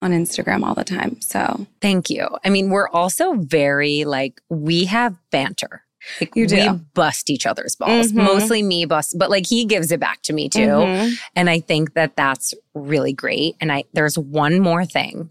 on 0.00 0.12
Instagram 0.12 0.62
all 0.62 0.74
the 0.74 0.84
time. 0.84 1.20
So 1.20 1.66
Thank 1.80 2.10
you. 2.10 2.28
I 2.44 2.50
mean, 2.50 2.70
we're 2.70 2.88
also 2.88 3.34
very 3.34 4.04
like, 4.04 4.40
we 4.48 4.84
have 4.84 5.16
banter. 5.30 5.82
Like, 6.20 6.34
You 6.36 6.46
do. 6.46 6.56
We 6.56 6.68
bust 6.94 7.30
each 7.30 7.46
other's 7.46 7.76
balls. 7.76 8.12
Mhm. 8.12 8.24
Mostly 8.24 8.62
me 8.62 8.84
bust, 8.84 9.16
but 9.18 9.30
like 9.30 9.46
he 9.46 9.64
gives 9.64 9.90
it 9.92 10.00
back 10.00 10.22
to 10.22 10.32
me 10.32 10.48
too. 10.48 10.60
Mhm. 10.60 11.16
And 11.34 11.50
I 11.50 11.60
think 11.60 11.94
that 11.94 12.16
that's 12.16 12.54
really 12.74 13.12
great. 13.12 13.56
And 13.60 13.72
I, 13.72 13.84
there's 13.92 14.16
one 14.18 14.60
more 14.60 14.84
thing 14.84 15.30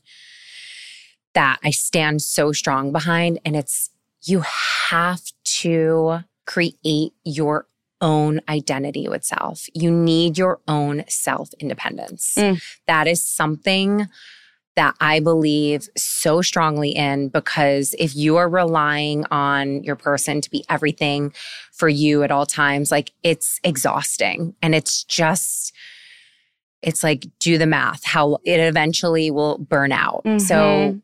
that 1.33 1.59
I 1.63 1.69
stand 1.71 2.21
so 2.21 2.51
strong 2.51 2.91
behind, 2.91 3.39
and 3.45 3.55
it's 3.55 3.89
you 4.23 4.41
have 4.89 5.21
to 5.61 6.19
create 6.45 7.13
your 7.23 7.67
own 8.01 8.41
identity 8.49 9.07
with 9.07 9.23
self. 9.23 9.65
You 9.73 9.91
need 9.91 10.37
your 10.37 10.59
own 10.67 11.03
self 11.07 11.49
independence. 11.59 12.33
Mm. 12.37 12.61
That 12.87 13.07
is 13.07 13.25
something 13.25 14.07
that 14.77 14.95
I 15.01 15.19
believe 15.19 15.89
so 15.97 16.41
strongly 16.43 16.91
in 16.91 17.29
because 17.29 17.95
if 17.97 18.15
you 18.15 18.37
are 18.37 18.47
relying 18.47 19.25
on 19.31 19.83
your 19.83 19.95
person 19.95 20.39
to 20.39 20.49
be 20.51 20.63
everything 20.69 21.33
for 21.73 21.89
you 21.89 22.21
at 22.21 22.29
all 22.29 22.45
times, 22.45 22.91
like 22.91 23.11
it's 23.23 23.59
exhausting 23.63 24.55
and 24.61 24.75
it's 24.75 25.03
just, 25.03 25.73
it's 26.83 27.03
like 27.03 27.25
do 27.39 27.57
the 27.57 27.65
math, 27.65 28.05
how 28.05 28.37
it 28.45 28.59
eventually 28.59 29.31
will 29.31 29.57
burn 29.57 29.91
out. 29.91 30.21
So 30.39 30.93
Mhm. 30.93 31.01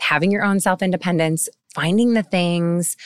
having 0.00 0.32
your 0.32 0.44
own 0.44 0.58
self 0.58 0.82
independence, 0.82 1.48
finding 1.72 2.14
the 2.14 2.24
things 2.24 2.96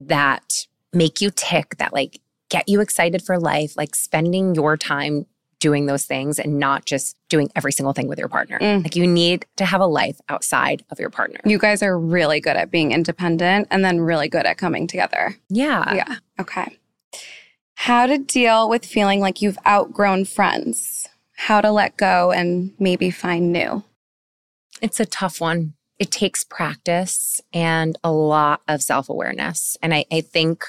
that 0.00 0.66
make 0.94 1.20
you 1.20 1.30
tick, 1.30 1.76
that 1.76 1.92
like 1.92 2.18
get 2.48 2.66
you 2.66 2.80
excited 2.80 3.22
for 3.22 3.38
life, 3.38 3.76
like 3.76 3.94
spending 3.94 4.54
your 4.54 4.78
time 4.78 5.26
doing 5.60 5.86
those 5.86 6.04
things 6.04 6.38
and 6.38 6.58
not 6.58 6.86
just 6.86 7.16
doing 7.28 7.50
every 7.54 7.70
single 7.70 7.92
thing 7.92 8.08
with 8.08 8.18
your 8.18 8.28
partner. 8.28 8.58
Mm. 8.58 8.82
Like 8.82 8.96
you 8.96 9.06
need 9.06 9.46
to 9.56 9.64
have 9.64 9.80
a 9.80 9.86
life 9.86 10.20
outside 10.28 10.82
of 10.90 10.98
your 10.98 11.10
partner. 11.10 11.38
You 11.44 11.58
guys 11.58 11.82
are 11.82 11.98
really 11.98 12.40
good 12.40 12.56
at 12.56 12.70
being 12.70 12.92
independent 12.92 13.68
and 13.70 13.84
then 13.84 14.00
really 14.00 14.28
good 14.28 14.46
at 14.46 14.58
coming 14.58 14.86
together. 14.86 15.36
yeah. 15.48 15.94
yeah. 15.94 16.16
Okay. 16.40 16.78
How 17.74 18.04
to 18.06 18.18
deal 18.18 18.68
with 18.68 18.84
feeling 18.84 19.20
like 19.20 19.40
you've 19.40 19.58
outgrown 19.66 20.26
friends. 20.26 21.08
How 21.36 21.62
to 21.62 21.70
let 21.70 21.96
go 21.96 22.30
and 22.30 22.74
maybe 22.78 23.10
find 23.10 23.52
new. 23.52 23.84
It's 24.82 25.00
a 25.00 25.06
tough 25.06 25.40
one. 25.40 25.72
It 25.98 26.10
takes 26.10 26.44
practice 26.44 27.40
and 27.54 27.96
a 28.04 28.12
lot 28.12 28.60
of 28.68 28.82
self 28.82 29.08
awareness. 29.08 29.78
And 29.82 29.94
I, 29.94 30.04
I 30.12 30.20
think 30.20 30.64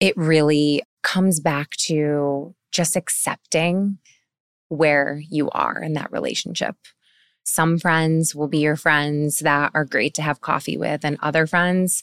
it 0.00 0.16
really 0.16 0.82
comes 1.02 1.38
back 1.38 1.70
to 1.86 2.54
just 2.70 2.96
accepting 2.96 3.98
where 4.68 5.20
you 5.28 5.50
are 5.50 5.82
in 5.82 5.94
that 5.94 6.12
relationship. 6.12 6.76
Some 7.44 7.78
friends 7.78 8.34
will 8.34 8.48
be 8.48 8.58
your 8.58 8.76
friends 8.76 9.40
that 9.40 9.72
are 9.74 9.84
great 9.84 10.14
to 10.14 10.22
have 10.22 10.40
coffee 10.40 10.76
with, 10.76 11.04
and 11.04 11.18
other 11.20 11.46
friends 11.46 12.02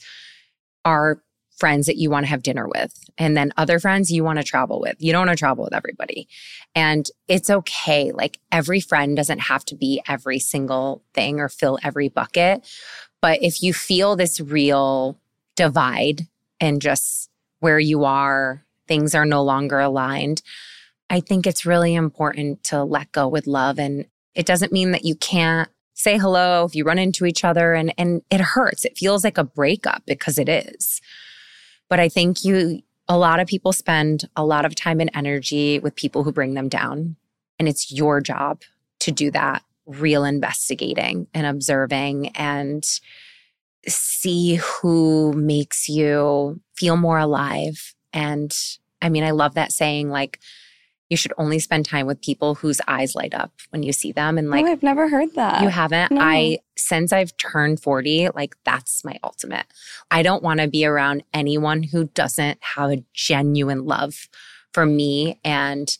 are 0.84 1.21
friends 1.58 1.88
that 1.88 1.97
you 1.97 2.10
want 2.10 2.25
to 2.25 2.30
have 2.30 2.43
dinner 2.43 2.67
with. 2.67 2.93
And 3.17 3.36
then 3.36 3.51
other 3.58 3.80
friends 3.80 4.12
you 4.12 4.23
want 4.23 4.38
to 4.38 4.43
travel 4.43 4.80
with. 4.80 4.95
You 4.99 5.12
don't 5.12 5.25
want 5.25 5.38
to 5.38 5.41
travel 5.41 5.63
with 5.63 5.73
everybody. 5.73 6.27
And 6.75 7.10
it's 7.27 7.49
okay. 7.49 8.12
Like 8.12 8.39
every 8.51 8.80
friend 8.80 9.17
doesn't 9.17 9.39
have 9.39 9.65
to 9.65 9.75
be 9.75 10.01
every 10.08 10.38
single 10.39 11.03
thing 11.13 11.39
or 11.39 11.49
fill 11.49 11.80
every 11.84 12.10
bucket. 12.10 12.67
But 13.21 13.41
if 13.41 13.63
you 13.63 13.73
feel 13.73 14.15
this 14.15 14.39
real 14.39 15.19
divide 15.56 16.27
and 16.60 16.82
just 16.82 17.30
where 17.60 17.80
you 17.80 18.03
are, 18.06 18.63
things 18.88 19.13
are 19.15 19.26
no 19.26 19.43
longer 19.43 19.80
aligned, 19.80 20.41
I 21.10 21.19
think 21.19 21.47
it's 21.47 21.65
really 21.65 21.95
important 21.95 22.63
to 22.65 22.84
let 22.84 23.12
go 23.12 23.28
with 23.28 23.47
love. 23.47 23.80
And 23.80 24.06
it 24.36 24.45
doesn't 24.45 24.71
mean 24.71 24.91
that 24.91 25.06
you 25.06 25.15
can't 25.15 25.69
say 25.93 26.17
hello 26.17 26.65
if 26.65 26.76
you 26.76 26.84
run 26.84 27.00
into 27.00 27.26
each 27.26 27.43
other 27.43 27.73
and, 27.73 27.93
and 27.97 28.21
it 28.30 28.39
hurts. 28.39 28.86
It 28.86 28.97
feels 28.97 29.23
like 29.23 29.38
a 29.38 29.43
breakup 29.43 30.04
because 30.06 30.38
it 30.38 30.47
is. 30.47 31.02
But 31.89 32.00
I 32.00 32.10
think 32.10 32.43
you, 32.43 32.82
a 33.08 33.17
lot 33.17 33.39
of 33.39 33.47
people 33.47 33.73
spend 33.73 34.30
a 34.36 34.45
lot 34.45 34.65
of 34.65 34.76
time 34.76 35.00
and 35.00 35.10
energy 35.13 35.80
with 35.80 35.95
people 35.95 36.23
who 36.23 36.32
bring 36.32 36.54
them 36.54 36.69
down. 36.69 37.15
And 37.58 37.67
it's 37.67 37.91
your 37.91 38.21
job 38.21 38.62
to 39.00 39.12
do 39.12 39.32
that 39.32 39.63
real 39.88 40.26
investigating 40.26 41.28
and 41.34 41.47
observing 41.47 42.30
and 42.36 42.86
see 43.88 44.56
who 44.56 45.34
makes 45.34 45.88
you 45.88 46.60
feel 46.76 46.97
more 46.97 47.17
alive. 47.17 47.95
And 48.17 48.51
I 48.99 49.10
mean, 49.10 49.23
I 49.23 49.30
love 49.30 49.53
that 49.53 49.71
saying, 49.71 50.10
like, 50.10 50.39
you 51.08 51.15
should 51.15 51.34
only 51.38 51.60
spend 51.60 51.86
time 51.86 52.08
with 52.08 52.19
people 52.19 52.56
whose 52.56 52.82
eyes 52.88 53.15
light 53.15 53.34
up 53.34 53.51
when 53.69 53.84
you 53.84 53.93
see 53.93 54.12
them. 54.12 54.38
And 54.38 54.49
like, 54.49 54.65
oh, 54.65 54.71
I've 54.71 54.84
never 54.84 55.08
heard 55.08 55.36
that. 55.36 55.62
you 55.62 55.69
haven't. 55.69 56.12
no. 56.12 56.19
I, 56.19 56.60
since 56.75 57.13
I've 57.13 57.38
turned 57.38 57.80
40, 57.80 58.30
like 58.36 58.56
that's 58.65 59.06
my 59.06 59.17
ultimate. 59.23 59.67
I 60.12 60.23
don't 60.23 60.43
want 60.43 60.60
to 60.60 60.67
be 60.67 60.84
around 60.84 61.23
anyone 61.34 61.84
who 61.84 62.06
doesn't 62.06 62.58
have 62.75 62.91
a 62.91 63.03
genuine 63.13 63.86
love 63.86 64.27
for 64.73 64.86
me 64.86 65.39
and 65.45 65.95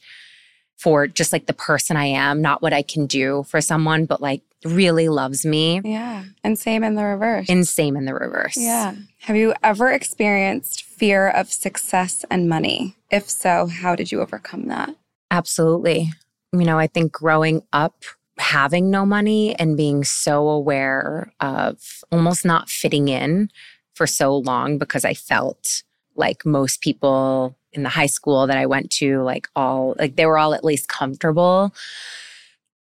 for 0.78 1.08
just 1.08 1.34
like 1.34 1.48
the 1.48 1.54
person 1.54 1.98
I 1.98 2.06
am, 2.06 2.42
not 2.42 2.62
what 2.62 2.72
I 2.72 2.84
can 2.84 3.08
do 3.08 3.44
for 3.44 3.62
someone, 3.62 4.06
but 4.06 4.22
like 4.22 4.42
really 4.64 5.10
loves 5.10 5.46
me. 5.46 5.82
Yeah. 5.84 6.24
And 6.44 6.58
same 6.58 6.84
in 6.84 6.96
the 6.96 7.04
reverse. 7.04 7.50
And 7.50 7.68
same 7.68 7.96
in 7.98 8.06
the 8.06 8.14
reverse. 8.14 8.58
Yeah. 8.58 8.96
Have 9.22 9.36
you 9.36 9.54
ever 9.64 9.92
experienced 9.92 10.84
fear 10.84 11.30
of 11.30 11.52
success 11.52 12.26
and 12.30 12.48
money? 12.48 12.96
If 13.12 13.30
so, 13.30 13.68
how 13.68 13.96
did 13.96 14.12
you 14.12 14.22
overcome 14.22 14.68
that? 14.68 14.96
Absolutely. 15.32 16.12
You 16.54 16.64
know, 16.64 16.78
I 16.80 16.88
think 16.88 17.12
growing 17.12 17.64
up, 17.74 18.04
having 18.38 18.92
no 18.92 19.06
money 19.06 19.56
and 19.56 19.76
being 19.76 20.04
so 20.04 20.48
aware 20.48 21.32
of 21.40 22.04
almost 22.12 22.46
not 22.46 22.70
fitting 22.70 23.08
in 23.08 23.50
for 23.96 24.06
so 24.06 24.38
long 24.38 24.78
because 24.78 25.04
I 25.04 25.16
felt 25.16 25.82
like 26.16 26.46
most 26.46 26.82
people 26.82 27.56
in 27.78 27.84
the 27.84 27.90
high 27.90 28.08
school 28.08 28.48
that 28.48 28.58
I 28.58 28.66
went 28.66 28.92
to, 28.94 29.22
like 29.22 29.48
all, 29.56 29.96
like 29.98 30.16
they 30.16 30.26
were 30.26 30.38
all 30.38 30.54
at 30.54 30.64
least 30.64 30.90
comfortable. 30.90 31.74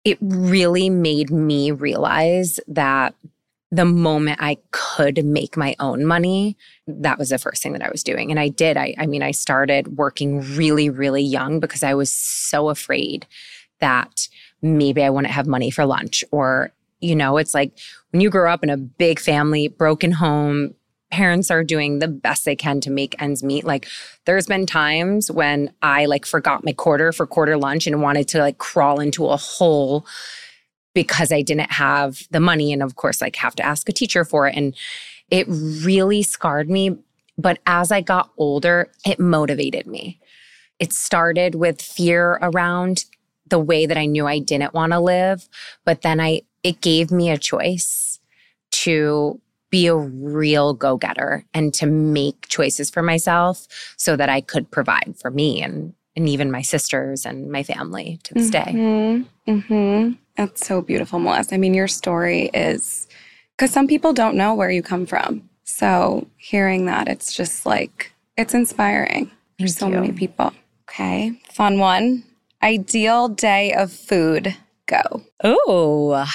It 0.04 0.18
really 0.22 0.90
made 0.90 1.30
me 1.30 1.72
realize 1.72 2.60
that 2.68 3.14
the 3.72 3.86
moment 3.86 4.40
I 4.42 4.58
could 4.72 5.26
make 5.26 5.58
my 5.58 5.76
own 5.80 6.06
money, 6.06 6.56
that 6.88 7.18
was 7.18 7.30
the 7.30 7.38
first 7.38 7.62
thing 7.62 7.74
that 7.74 7.84
I 7.84 7.90
was 7.90 8.04
doing. 8.04 8.32
And 8.32 8.40
I 8.40 8.48
did. 8.48 8.78
I, 8.78 8.96
I 8.98 9.06
mean, 9.06 9.22
I 9.22 9.32
started 9.32 9.98
working 9.98 10.42
really, 10.56 10.90
really 10.90 11.24
young 11.24 11.60
because 11.60 11.84
I 11.84 11.94
was 11.94 12.12
so 12.12 12.70
afraid 12.70 13.26
that 13.80 14.30
maybe 14.62 15.04
I 15.04 15.10
wouldn't 15.10 15.34
have 15.34 15.48
money 15.48 15.72
for 15.72 15.86
lunch. 15.86 16.24
Or, 16.32 16.72
you 17.02 17.16
know, 17.16 17.38
it's 17.38 17.54
like 17.54 17.78
when 18.12 18.22
you 18.22 18.30
grow 18.30 18.52
up 18.52 18.64
in 18.64 18.70
a 18.70 18.78
big 18.78 19.20
family, 19.20 19.68
broken 19.68 20.12
home, 20.12 20.74
parents 21.12 21.52
are 21.52 21.63
doing 21.63 22.00
the 22.00 22.08
best 22.08 22.46
they 22.46 22.56
can 22.56 22.82
to 22.82 22.91
make 22.91 23.22
ends 23.22 23.44
meet. 23.44 23.63
Like 23.63 23.88
there's 24.26 24.48
been 24.48 24.65
times 24.65 25.32
when 25.32 25.72
I 25.82 26.06
like 26.06 26.26
forgot 26.26 26.65
my 26.65 26.74
quarter 26.74 27.12
for 27.12 27.26
quarter 27.26 27.58
lunch 27.58 27.88
and 27.88 28.02
wanted 28.02 28.28
to 28.30 28.39
like 28.39 28.58
crawl 28.58 29.00
into 29.00 29.28
a 29.28 29.38
hole 29.38 30.06
because 30.94 31.32
I 31.32 31.41
didn't 31.41 31.72
have 31.74 32.28
the 32.32 32.39
money. 32.39 32.74
And 32.74 32.82
of 32.82 32.96
course, 32.96 33.22
like 33.22 33.36
have 33.38 33.56
to 33.56 33.65
ask 33.65 33.88
a 33.88 33.94
teacher 33.94 34.26
for 34.26 34.48
it. 34.48 34.56
And 34.56 34.76
it 35.30 35.46
really 35.48 36.24
scarred 36.24 36.70
me. 36.70 36.98
But 37.38 37.60
as 37.68 37.91
I 37.91 38.02
got 38.02 38.32
older, 38.38 38.89
it 39.06 39.20
motivated 39.20 39.88
me. 39.88 40.20
It 40.80 40.94
started 40.94 41.56
with 41.56 41.82
fear 41.82 42.39
around 42.41 43.06
the 43.48 43.60
way 43.60 43.86
that 43.86 43.98
I 43.98 44.06
knew 44.06 44.26
I 44.26 44.39
didn't 44.39 44.74
want 44.74 44.94
to 44.94 45.00
live. 45.00 45.48
But 45.84 46.02
then 46.02 46.20
I, 46.20 46.41
it 46.63 46.82
gave 46.82 47.12
me 47.12 47.30
a 47.30 47.38
choice 47.38 48.20
to 48.72 49.39
be 49.69 49.88
a 49.88 49.95
real 49.95 50.73
go 50.73 50.97
getter 50.97 51.45
and 51.54 51.73
to 51.75 51.86
make 51.86 52.47
choices 52.47 52.89
for 52.89 53.01
myself 53.01 53.67
so 53.97 54.15
that 54.15 54.30
I 54.30 54.41
could 54.41 54.69
provide 54.71 55.15
for 55.19 55.32
me 55.32 55.62
and, 55.62 55.93
and 56.15 56.30
even 56.30 56.51
my 56.51 56.62
sisters 56.62 57.25
and 57.25 57.51
my 57.51 57.63
family 57.63 58.19
to 58.23 58.34
this 58.34 58.49
mm-hmm. 58.49 59.21
day. 59.21 59.28
Mm-hmm. 59.47 60.12
That's 60.38 60.65
so 60.65 60.82
beautiful, 60.82 61.19
Melissa. 61.19 61.56
I 61.56 61.58
mean, 61.58 61.73
your 61.73 61.88
story 61.88 62.49
is 62.54 63.08
because 63.56 63.71
some 63.71 63.88
people 63.88 64.13
don't 64.13 64.36
know 64.36 64.54
where 64.54 64.69
you 64.69 64.84
come 64.84 65.06
from. 65.06 65.49
So 65.63 66.28
hearing 66.38 66.86
that, 66.86 67.08
it's 67.08 67.34
just 67.34 67.65
like, 67.65 68.12
it's 68.38 68.54
inspiring 68.54 69.32
for 69.60 69.67
so 69.67 69.88
you. 69.88 69.93
many 69.93 70.12
people. 70.12 70.54
Okay. 70.89 71.39
Fun 71.51 71.80
one. 71.80 72.23
Ideal 72.62 73.30
day 73.30 73.73
of 73.73 73.91
food. 73.91 74.56
Go. 74.88 75.23
Oh, 75.43 76.25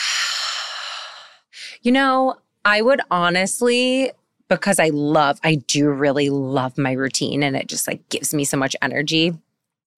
you 1.83 1.93
know, 1.93 2.37
I 2.65 2.83
would 2.83 3.01
honestly, 3.11 4.13
because 4.49 4.79
I 4.79 4.89
love, 4.89 5.39
I 5.43 5.57
do 5.57 5.89
really 5.89 6.31
love 6.31 6.77
my 6.77 6.93
routine 6.93 7.43
and 7.43 7.57
it 7.57 7.69
just 7.69 7.87
like 7.87 8.09
gives 8.09 8.35
me 8.35 8.45
so 8.45 8.57
much 8.57 8.77
energy. 8.83 9.35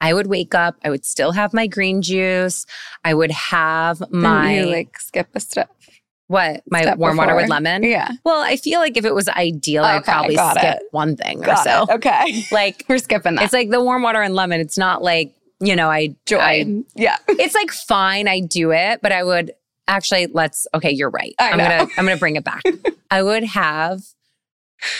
I 0.00 0.14
would 0.14 0.26
wake 0.26 0.54
up, 0.54 0.76
I 0.84 0.90
would 0.90 1.04
still 1.04 1.32
have 1.32 1.54
my 1.54 1.66
green 1.66 2.02
juice. 2.02 2.66
I 3.04 3.14
would 3.14 3.30
have 3.30 4.02
my 4.10 4.58
you 4.58 4.66
like 4.66 4.98
skip 4.98 5.28
a 5.34 5.40
step. 5.40 5.70
what? 6.26 6.62
My 6.70 6.82
step 6.82 6.98
warm 6.98 7.16
water 7.16 7.36
with 7.36 7.48
lemon? 7.48 7.84
Yeah. 7.84 8.10
Well, 8.24 8.42
I 8.42 8.56
feel 8.56 8.80
like 8.80 8.96
if 8.96 9.04
it 9.04 9.14
was 9.14 9.28
ideal, 9.28 9.84
I'd 9.84 10.04
probably 10.04 10.34
got 10.34 10.56
skip 10.58 10.76
it. 10.76 10.82
one 10.90 11.16
thing 11.16 11.48
or 11.48 11.56
so. 11.56 11.84
it. 11.84 11.90
Okay. 11.96 12.44
Like 12.52 12.84
We're 12.88 12.98
skipping 12.98 13.36
that. 13.36 13.44
it's 13.44 13.52
like 13.52 13.70
the 13.70 13.82
warm 13.82 14.02
water 14.02 14.20
and 14.20 14.34
lemon. 14.34 14.60
It's 14.60 14.76
not 14.78 15.02
like, 15.02 15.34
you 15.60 15.76
know, 15.76 15.88
I 15.88 16.16
joy. 16.26 16.38
I, 16.38 16.82
yeah. 16.96 17.18
it's 17.28 17.54
like 17.54 17.70
fine, 17.70 18.26
I 18.26 18.40
do 18.40 18.72
it, 18.72 19.00
but 19.02 19.12
I 19.12 19.22
would 19.22 19.52
actually 19.88 20.26
let's 20.26 20.66
okay, 20.74 20.90
you're 20.90 21.10
right. 21.10 21.34
I 21.38 21.50
I'm 21.50 21.58
know. 21.58 21.64
gonna 21.64 21.90
I'm 21.96 22.04
gonna 22.04 22.16
bring 22.16 22.36
it 22.36 22.44
back. 22.44 22.62
I 23.10 23.22
would 23.22 23.44
have 23.44 24.00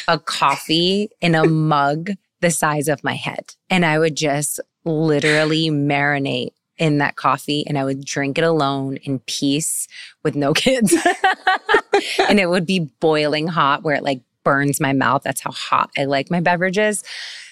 a 0.09 0.19
coffee 0.19 1.09
in 1.21 1.35
a 1.35 1.45
mug 1.45 2.11
the 2.41 2.51
size 2.51 2.89
of 2.89 3.03
my 3.03 3.15
head. 3.15 3.55
And 3.71 3.87
I 3.87 3.99
would 3.99 4.17
just 4.17 4.61
literally 4.85 5.71
marinate 5.71 6.53
in 6.77 6.99
that 6.99 7.17
coffee 7.17 7.65
and 7.67 7.79
I 7.79 7.85
would 7.85 8.05
drink 8.05 8.39
it 8.39 8.45
alone 8.45 8.97
in 8.99 9.21
peace 9.21 9.87
with 10.23 10.35
no 10.35 10.53
kids. 10.55 10.93
and 12.29 12.39
it 12.39 12.51
would 12.51 12.67
be 12.67 12.91
boiling 13.01 13.49
hot 13.49 13.83
where 13.83 13.95
it 13.95 14.03
like 14.03 14.23
burns 14.45 14.81
my 14.81 14.93
mouth. 14.93 15.23
That's 15.23 15.41
how 15.41 15.53
hot 15.53 15.91
I 15.97 16.05
like 16.05 16.31
my 16.31 16.41
beverages. 16.41 17.05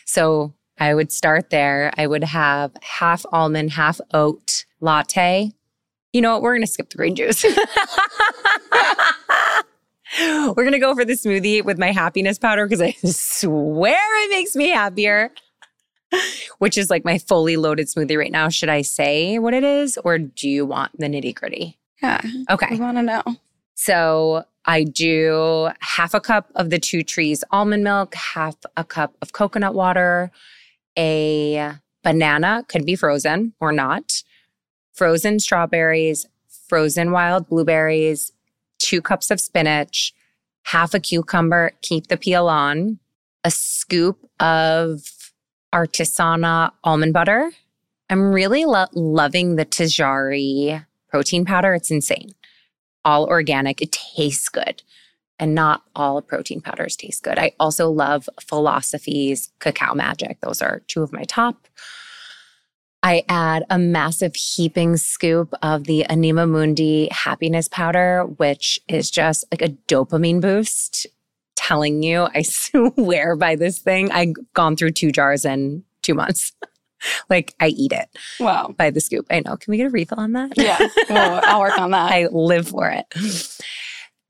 So 0.05 0.53
I 0.79 0.95
would 0.95 1.13
start 1.13 1.51
there. 1.51 1.93
I 1.97 2.07
would 2.07 2.25
have 2.25 2.73
half 2.83 3.25
almond, 3.33 3.71
half 3.71 4.01
oat 4.13 4.65
latte. 4.81 5.53
You 6.13 6.21
know 6.21 6.33
what? 6.33 6.43
We're 6.43 6.55
going 6.55 6.63
to 6.63 6.67
skip 6.67 6.91
the 6.91 6.97
green 6.97 7.15
juice. 7.15 7.45
We're 10.19 10.55
going 10.55 10.73
to 10.73 10.81
go 10.81 10.95
for 10.95 11.05
the 11.05 11.13
smoothie 11.13 11.65
with 11.65 11.79
my 11.79 11.93
happiness 11.93 12.39
powder 12.39 12.67
because 12.67 12.81
I 12.81 12.93
swear 13.05 14.25
it 14.25 14.31
makes 14.31 14.57
me 14.57 14.71
happier, 14.71 15.31
which 16.59 16.77
is 16.77 16.91
like 16.91 17.05
my 17.05 17.19
fully 17.19 17.57
loaded 17.57 17.87
smoothie 17.87 18.19
right 18.19 18.33
now. 18.33 18.49
Should 18.49 18.69
I 18.69 18.83
say 18.83 19.39
what 19.39 19.55
it 19.55 19.63
is 19.63 19.99
or 20.05 20.19
do 20.19 20.49
you 20.49 20.67
want 20.67 20.99
the 20.99 21.07
nitty 21.07 21.35
gritty? 21.35 21.79
Yeah. 22.03 22.21
Okay. 22.51 22.67
I 22.71 22.75
want 22.77 22.97
to 22.97 23.03
know. 23.03 23.23
So 23.75 24.45
I 24.65 24.85
do 24.85 25.71
half 25.81 26.13
a 26.13 26.21
cup 26.21 26.51
of 26.55 26.71
the 26.71 26.79
two 26.79 27.03
trees 27.03 27.45
almond 27.51 27.85
milk, 27.85 28.15
half 28.15 28.57
a 28.77 28.85
cup 28.85 29.17
of 29.23 29.33
coconut 29.33 29.75
water, 29.75 30.31
a 30.99 31.73
banana, 32.03 32.65
could 32.69 32.85
be 32.85 32.97
frozen 32.97 33.55
or 33.61 33.73
not, 33.73 34.23
frozen 35.01 35.41
strawberries, 35.41 36.27
frozen 36.69 37.11
wild 37.11 37.49
blueberries, 37.49 38.33
two 38.79 39.01
cups 39.01 39.31
of 39.31 39.41
spinach, 39.41 40.13
half 40.65 40.93
a 40.93 41.01
cucumber, 41.01 41.73
keep 41.81 42.09
the 42.09 42.19
peel 42.19 42.49
on, 42.49 42.99
a 43.43 43.51
scoop 43.51 44.19
of 44.41 45.01
artisana 45.73 46.71
almond 46.85 47.15
butter. 47.15 47.51
I'm 48.11 48.31
really 48.31 48.67
lo- 48.67 48.93
loving 48.93 49.57
the 49.57 49.65
Tajari 49.65 50.85
protein 51.09 51.47
powder. 51.47 51.73
It's 51.73 51.91
insane. 51.91 52.35
All 53.03 53.25
organic. 53.25 53.81
It 53.81 53.93
tastes 53.93 54.51
good. 54.51 54.83
And 55.39 55.55
not 55.55 55.83
all 55.97 56.21
protein 56.21 56.61
powders 56.61 56.95
taste 56.95 57.23
good. 57.23 57.39
I 57.39 57.53
also 57.59 57.89
love 57.89 58.29
Philosophie's 58.39 59.51
Cacao 59.61 59.95
Magic. 59.95 60.43
Those 60.43 60.61
are 60.61 60.83
two 60.89 61.03
of 61.03 61.11
my 61.11 61.25
top. 61.25 61.69
I 63.03 63.25
add 63.29 63.65
a 63.71 63.79
massive 63.79 64.37
heaping 64.37 64.97
scoop 64.99 65.55
of 65.63 65.85
the 65.85 66.05
Anima 66.07 66.47
Mundi 66.47 67.09
happiness 67.11 67.67
powder, 67.69 68.25
which 68.37 68.79
is 68.89 69.11
just 69.11 69.45
like 69.51 69.63
a 69.63 69.69
dopamine 69.89 70.41
boost. 70.41 71.07
Telling 71.57 72.03
you, 72.03 72.29
I 72.35 72.43
swear 72.43 73.37
by 73.37 73.57
this 73.57 73.79
thing. 73.79 74.11
I've 74.11 74.35
gone 74.55 74.77
through 74.77 74.93
two 74.93 75.13
jars 75.13 75.45
in 75.45 75.85
two 76.03 76.15
months. 76.15 76.53
like 77.31 77.55
I 77.61 77.69
eat 77.69 77.93
it 77.93 78.09
Wow. 78.39 78.75
by 78.77 78.91
the 78.91 79.01
scoop. 79.01 79.27
I 79.31 79.41
know. 79.41 79.57
Can 79.57 79.71
we 79.71 79.79
get 79.79 79.87
a 79.87 79.91
refill 79.91 80.21
on 80.21 80.33
that? 80.33 80.53
Yeah. 80.57 80.79
Well, 81.09 81.41
I'll 81.45 81.61
work 81.61 81.79
on 81.79 81.93
that. 81.93 82.11
I 82.13 82.27
live 82.27 82.69
for 82.69 82.91
it. 82.91 83.59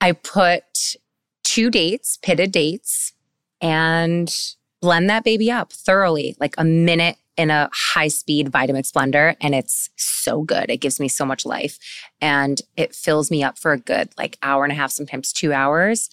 I 0.00 0.12
put 0.12 0.96
two 1.42 1.70
dates, 1.70 2.18
pitted 2.22 2.52
dates, 2.52 3.12
and 3.60 4.32
blend 4.80 5.10
that 5.10 5.24
baby 5.24 5.50
up 5.50 5.72
thoroughly, 5.72 6.36
like 6.38 6.54
a 6.58 6.64
minute 6.64 7.16
in 7.40 7.50
a 7.50 7.70
high 7.72 8.08
speed 8.08 8.50
Vitamix 8.52 8.92
blender. 8.92 9.34
And 9.40 9.54
it's 9.54 9.88
so 9.96 10.42
good. 10.42 10.68
It 10.68 10.76
gives 10.82 11.00
me 11.00 11.08
so 11.08 11.24
much 11.24 11.46
life 11.46 11.78
and 12.20 12.60
it 12.76 12.94
fills 12.94 13.30
me 13.30 13.42
up 13.42 13.58
for 13.58 13.72
a 13.72 13.78
good 13.78 14.10
like 14.18 14.36
hour 14.42 14.62
and 14.64 14.72
a 14.72 14.76
half, 14.76 14.90
sometimes 14.90 15.32
two 15.32 15.52
hours. 15.52 16.10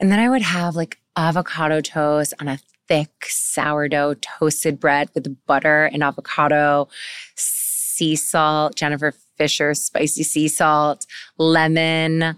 And 0.00 0.10
then 0.10 0.18
I 0.18 0.28
would 0.28 0.42
have 0.42 0.74
like 0.74 0.98
avocado 1.16 1.80
toast 1.80 2.34
on 2.40 2.48
a 2.48 2.58
thick 2.88 3.26
sourdough 3.26 4.14
toasted 4.14 4.80
bread 4.80 5.10
with 5.14 5.26
butter 5.46 5.84
and 5.92 6.02
avocado, 6.02 6.88
sea 7.36 8.16
salt, 8.16 8.74
Jennifer 8.74 9.12
Fisher 9.38 9.74
spicy 9.74 10.22
sea 10.24 10.48
salt, 10.48 11.06
lemon, 11.38 12.36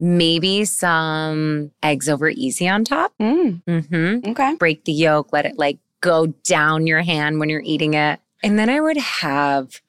maybe 0.00 0.64
some 0.64 1.70
eggs 1.82 2.08
over 2.08 2.28
easy 2.28 2.68
on 2.68 2.84
top. 2.84 3.12
Mm, 3.20 3.62
Mm-hmm. 3.64 4.30
okay. 4.30 4.54
Break 4.56 4.84
the 4.84 4.92
yolk, 4.92 5.32
let 5.32 5.44
it 5.46 5.58
like 5.58 5.78
go 6.00 6.28
down 6.44 6.86
your 6.86 7.02
hand 7.02 7.38
when 7.38 7.48
you're 7.48 7.62
eating 7.64 7.94
it. 7.94 8.20
And 8.42 8.58
then 8.58 8.70
I 8.70 8.80
would 8.80 8.96
have 8.96 9.80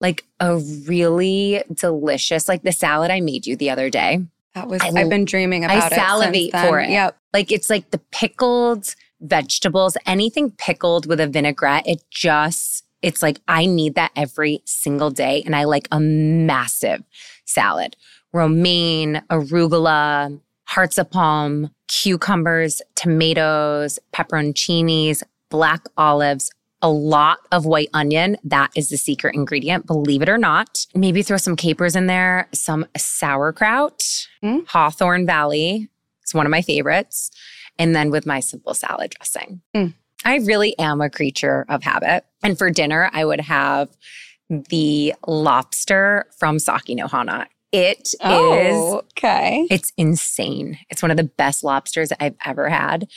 like 0.00 0.24
a 0.40 0.56
really 0.58 1.62
delicious, 1.72 2.48
like 2.48 2.62
the 2.62 2.72
salad 2.72 3.10
I 3.10 3.20
made 3.20 3.46
you 3.46 3.56
the 3.56 3.70
other 3.70 3.90
day. 3.90 4.24
That 4.54 4.68
was, 4.68 4.82
I 4.82 4.88
I, 4.88 4.98
have 4.98 5.08
been 5.08 5.24
dreaming 5.24 5.64
I 5.64 5.74
about 5.74 5.92
it. 5.92 5.94
since 5.94 6.06
salivate 6.06 6.52
for 6.52 6.80
it. 6.80 6.90
Yep. 6.90 7.16
Like 7.32 7.52
it's 7.52 7.70
like 7.70 7.90
the 7.90 7.98
pickled 8.10 8.94
vegetables, 9.20 9.96
anything 10.04 10.50
pickled 10.50 11.06
with 11.06 11.20
a 11.20 11.26
vinaigrette, 11.26 11.86
it 11.86 12.02
just 12.10 12.84
It's 13.02 13.22
like 13.22 13.40
I 13.48 13.66
need 13.66 13.94
that 13.96 14.12
every 14.16 14.62
single 14.64 15.10
day. 15.10 15.42
And 15.44 15.54
I 15.54 15.64
like 15.64 15.88
a 15.90 16.00
massive 16.00 17.02
salad 17.44 17.96
romaine, 18.32 19.22
arugula, 19.30 20.40
hearts 20.64 20.96
of 20.96 21.10
palm, 21.10 21.70
cucumbers, 21.88 22.80
tomatoes, 22.94 23.98
pepperoncinis, 24.14 25.22
black 25.52 25.82
olives, 25.96 26.50
a 26.80 26.88
lot 26.90 27.38
of 27.52 27.64
white 27.64 27.90
onion. 27.94 28.36
That 28.42 28.70
is 28.74 28.88
the 28.88 28.96
secret 28.96 29.36
ingredient, 29.36 29.86
believe 29.86 30.22
it 30.22 30.28
or 30.28 30.38
not. 30.38 30.84
Maybe 30.96 31.22
throw 31.22 31.36
some 31.36 31.54
capers 31.54 31.94
in 31.94 32.06
there, 32.08 32.48
some 32.52 32.86
sauerkraut, 32.96 34.02
Mm. 34.42 34.66
Hawthorne 34.66 35.24
Valley. 35.26 35.88
It's 36.22 36.34
one 36.34 36.46
of 36.46 36.50
my 36.50 36.62
favorites. 36.62 37.30
And 37.78 37.94
then 37.94 38.10
with 38.10 38.26
my 38.26 38.40
simple 38.40 38.74
salad 38.74 39.12
dressing. 39.16 39.60
Mm. 39.76 39.94
I 40.24 40.36
really 40.38 40.76
am 40.78 41.00
a 41.00 41.08
creature 41.10 41.64
of 41.68 41.82
habit. 41.84 42.24
And 42.42 42.58
for 42.58 42.70
dinner, 42.70 43.08
I 43.12 43.24
would 43.24 43.40
have 43.40 43.88
the 44.48 45.14
lobster 45.26 46.26
from 46.38 46.58
Sake 46.58 46.88
no 46.90 47.06
Hana. 47.06 47.46
It 47.72 48.08
is 48.08 48.14
Oh, 48.20 48.96
okay. 49.16 49.66
it's 49.70 49.92
insane. 49.96 50.78
It's 50.90 51.00
one 51.02 51.10
of 51.10 51.16
the 51.16 51.24
best 51.24 51.64
lobsters 51.64 52.12
I've 52.20 52.36
ever 52.44 52.68
had. 52.68 53.08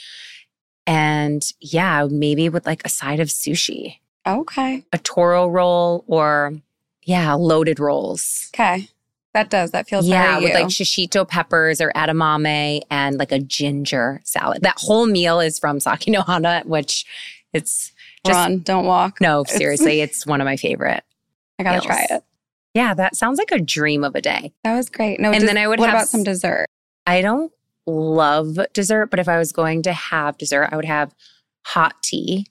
And 0.86 1.42
yeah, 1.60 2.06
maybe 2.10 2.48
with 2.48 2.66
like 2.66 2.82
a 2.84 2.88
side 2.88 3.20
of 3.20 3.28
sushi, 3.28 3.98
Okay. 4.26 4.84
a 4.92 4.98
toro 4.98 5.46
roll 5.48 6.04
or 6.06 6.54
yeah, 7.02 7.34
loaded 7.34 7.78
rolls. 7.80 8.48
Okay. 8.54 8.88
That 9.34 9.50
does. 9.50 9.72
That 9.72 9.86
feels 9.88 10.06
yeah, 10.06 10.38
with 10.38 10.48
you. 10.48 10.54
like 10.54 10.66
shishito 10.68 11.28
peppers 11.28 11.80
or 11.80 11.92
edamame 11.94 12.80
and 12.90 13.18
like 13.18 13.32
a 13.32 13.38
ginger 13.38 14.20
salad. 14.24 14.62
That 14.62 14.76
whole 14.78 15.06
meal 15.06 15.40
is 15.40 15.58
from 15.58 15.78
Sake 15.78 16.08
no 16.08 16.22
Hana, 16.22 16.62
which 16.64 17.04
it's 17.52 17.92
just 18.24 18.34
Run, 18.36 18.60
don't 18.60 18.86
walk. 18.86 19.20
no, 19.20 19.40
It's- 19.42 19.56
seriously, 19.56 20.00
it's 20.00 20.26
one 20.26 20.40
of 20.40 20.46
my 20.46 20.56
favorite. 20.56 21.02
I 21.58 21.62
gotta 21.64 21.74
meals. 21.76 21.86
try 21.86 22.06
it. 22.10 22.24
Yeah, 22.74 22.94
that 22.94 23.14
sounds 23.16 23.38
like 23.38 23.50
a 23.52 23.58
dream 23.58 24.04
of 24.04 24.14
a 24.14 24.20
day. 24.22 24.52
That 24.64 24.74
was 24.76 24.88
great. 24.88 25.20
No, 25.20 25.30
And 25.30 25.40
des- 25.40 25.46
then 25.46 25.56
I 25.58 25.66
would 25.68 25.78
What 25.80 25.88
have 25.90 25.96
about 25.98 26.08
some 26.08 26.22
dessert? 26.22 26.66
I 27.06 27.20
don't 27.22 27.52
love 27.86 28.58
dessert, 28.72 29.06
but 29.06 29.18
if 29.20 29.28
I 29.28 29.38
was 29.38 29.52
going 29.52 29.82
to 29.82 29.92
have 29.92 30.36
dessert, 30.38 30.68
I 30.72 30.76
would 30.76 30.84
have 30.84 31.14
hot 31.64 31.94
tea. 32.02 32.46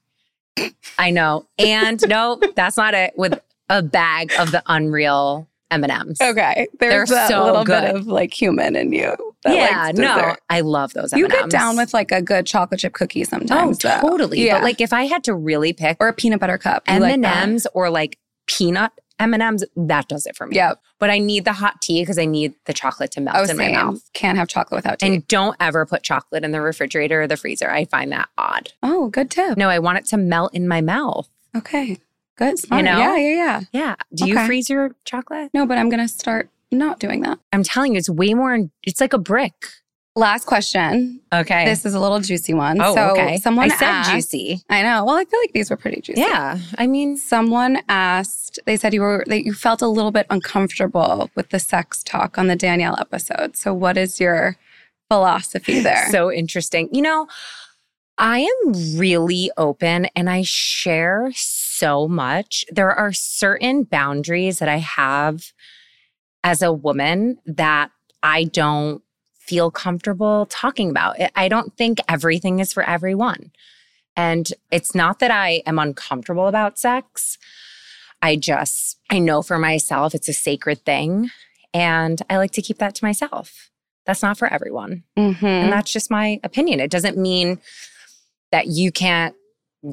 I 0.97 1.09
know. 1.11 1.45
And 1.57 2.01
no, 2.07 2.39
that's 2.55 2.77
not 2.77 2.93
it. 2.93 3.13
With 3.17 3.39
a 3.69 3.81
bag 3.81 4.31
of 4.39 4.51
the 4.51 4.63
unreal 4.67 5.47
M&Ms. 5.71 6.21
Okay, 6.21 6.67
there's 6.79 7.09
They're 7.09 7.17
that 7.17 7.29
so 7.29 7.43
little 7.43 7.63
good. 7.63 7.81
bit 7.81 7.95
of 7.95 8.07
like 8.07 8.33
human 8.33 8.75
in 8.75 8.93
you. 8.93 9.13
That 9.43 9.55
yeah, 9.55 9.91
no. 9.93 10.35
I 10.49 10.61
love 10.61 10.93
those 10.93 11.11
You 11.13 11.25
M&Ms. 11.25 11.41
get 11.41 11.49
down 11.49 11.75
with 11.75 11.93
like 11.93 12.11
a 12.11 12.21
good 12.21 12.45
chocolate 12.45 12.79
chip 12.79 12.93
cookie 12.93 13.21
Oh, 13.21 13.25
sometimes. 13.25 13.79
though. 13.79 13.99
totally. 14.01 14.45
Yeah. 14.45 14.55
But 14.57 14.63
like 14.63 14.79
if 14.81 14.93
I 14.93 15.03
had 15.05 15.23
to 15.25 15.33
really 15.35 15.73
pick 15.73 15.97
or 15.99 16.07
a 16.07 16.13
peanut 16.13 16.39
butter 16.39 16.57
cup. 16.57 16.83
You 16.87 16.99
like. 16.99 17.13
M&Ms 17.23 17.67
or 17.73 17.89
like 17.89 18.17
peanut 18.47 18.91
M&Ms, 19.19 19.65
that 19.75 20.07
does 20.07 20.25
it 20.25 20.35
for 20.35 20.45
me. 20.47 20.55
Yep. 20.57 20.81
But 20.99 21.09
I 21.09 21.19
need 21.19 21.45
the 21.45 21.53
hot 21.53 21.81
tea 21.81 22.01
because 22.01 22.17
I 22.17 22.25
need 22.25 22.53
the 22.65 22.73
chocolate 22.73 23.11
to 23.11 23.21
melt 23.21 23.37
Oh, 23.37 23.43
in 23.49 23.57
my 23.57 23.71
mouth. 23.71 24.01
Can't 24.13 24.37
have 24.37 24.47
chocolate 24.47 24.77
without 24.79 24.99
tea. 24.99 25.07
And 25.07 25.27
don't 25.27 25.55
ever 25.59 25.85
put 25.85 26.03
chocolate 26.03 26.43
in 26.43 26.51
the 26.51 26.61
refrigerator 26.61 27.21
or 27.21 27.27
the 27.27 27.37
freezer. 27.37 27.69
I 27.71 27.85
find 27.85 28.11
that 28.11 28.29
odd. 28.37 28.73
oh, 28.83 29.09
good 29.09 29.31
tip. 29.31 29.57
No, 29.57 29.69
I 29.69 29.79
want 29.79 29.97
it 29.99 30.05
to 30.07 30.17
melt 30.17 30.53
in 30.53 30.67
my 30.67 30.81
mouth. 30.81 31.29
Okay. 31.55 31.97
Good. 32.37 32.59
Smart. 32.59 32.83
know? 32.83 32.97
Yeah, 32.97 33.15
yeah, 33.15 33.35
yeah. 33.35 33.61
Yeah. 33.71 33.95
Do 34.13 34.27
you 34.27 34.45
freeze 34.45 34.69
your 34.69 34.95
chocolate? 35.05 35.51
No, 35.53 35.65
but 35.65 35.77
I'm 35.77 35.89
gonna 35.89 36.07
start 36.09 36.49
not 36.71 36.99
doing 36.99 37.21
that. 37.21 37.39
I'm 37.53 37.63
telling 37.63 37.93
you, 37.93 37.99
it's 37.99 38.09
way 38.09 38.33
more, 38.33 38.59
it's 38.83 38.99
like 38.99 39.13
a 39.13 39.17
brick. 39.17 39.53
Last 40.17 40.45
question. 40.45 41.19
Okay. 41.33 41.65
This 41.65 41.85
is 41.85 41.93
a 41.93 41.99
little 41.99 42.21
juicy 42.21 42.53
one. 42.53 42.79
oh, 42.79 42.95
so 42.95 43.11
okay. 43.11 43.37
someone 43.37 43.69
I 43.69 43.75
said 43.75 43.87
asked, 43.89 44.11
juicy. 44.11 44.61
I 44.69 44.81
know. 44.81 45.03
Well, 45.03 45.15
I 45.15 45.25
feel 45.25 45.39
like 45.41 45.51
these 45.51 45.69
were 45.69 45.75
pretty 45.75 45.99
juicy. 45.99 46.21
Yeah. 46.21 46.57
I 46.77 46.87
mean, 46.87 47.17
Someone 47.17 47.79
asked, 47.89 48.59
they 48.65 48.77
said 48.77 48.93
you 48.93 49.01
were 49.01 49.25
that 49.27 49.43
you 49.43 49.53
felt 49.53 49.81
a 49.81 49.87
little 49.87 50.11
bit 50.11 50.25
uncomfortable 50.29 51.29
with 51.35 51.49
the 51.49 51.59
sex 51.59 52.01
talk 52.01 52.37
on 52.37 52.47
the 52.47 52.55
Danielle 52.55 52.97
episode. 52.97 53.57
So 53.57 53.73
what 53.73 53.97
is 53.97 54.19
your 54.21 54.55
philosophy 55.09 55.79
there? 55.81 56.09
so 56.11 56.31
interesting. 56.31 56.87
You 56.93 57.01
know, 57.01 57.27
I 58.17 58.39
am 58.39 58.97
really 58.97 59.51
open 59.57 60.05
and 60.15 60.29
I 60.29 60.43
share 60.43 61.31
so 61.35 62.07
much. 62.07 62.63
There 62.71 62.91
are 62.91 63.11
certain 63.11 63.83
boundaries 63.83 64.59
that 64.59 64.69
I 64.69 64.77
have 64.77 65.51
as 66.41 66.61
a 66.61 66.71
woman 66.71 67.39
that 67.45 67.91
I 68.23 68.45
don't 68.45 69.01
feel 69.45 69.71
comfortable 69.71 70.47
talking 70.49 70.89
about. 70.89 71.19
I- 71.21 71.31
I 71.35 71.47
don't 71.47 71.75
think 71.77 71.99
everything 72.09 72.59
is 72.59 72.73
for 72.73 72.83
everyone. 72.89 73.51
And 74.17 74.47
it's 74.71 74.95
not 74.95 75.19
that 75.19 75.31
I 75.31 75.61
am 75.65 75.77
uncomfortable 75.77 76.47
about 76.47 76.79
sex. 76.79 77.37
I 78.21 78.37
just, 78.37 78.97
I 79.09 79.19
know 79.19 79.41
for 79.41 79.57
myself 79.59 80.15
it's 80.15 80.29
a 80.29 80.33
sacred 80.33 80.83
thing. 80.85 81.29
And 81.73 82.21
I 82.29 82.37
like 82.37 82.51
to 82.51 82.61
keep 82.61 82.77
that 82.77 82.95
to 82.95 83.05
myself. 83.05 83.69
That's 84.05 84.21
not 84.23 84.37
for 84.37 84.47
everyone. 84.47 85.03
Mhm. 85.17 85.43
And 85.43 85.71
that's 85.73 85.91
just 85.91 86.09
my 86.09 86.39
opinion. 86.43 86.79
It 86.79 86.91
doesn't 86.91 87.17
mean 87.17 87.59
that 88.51 88.67
you 88.67 88.91
can't 88.91 89.35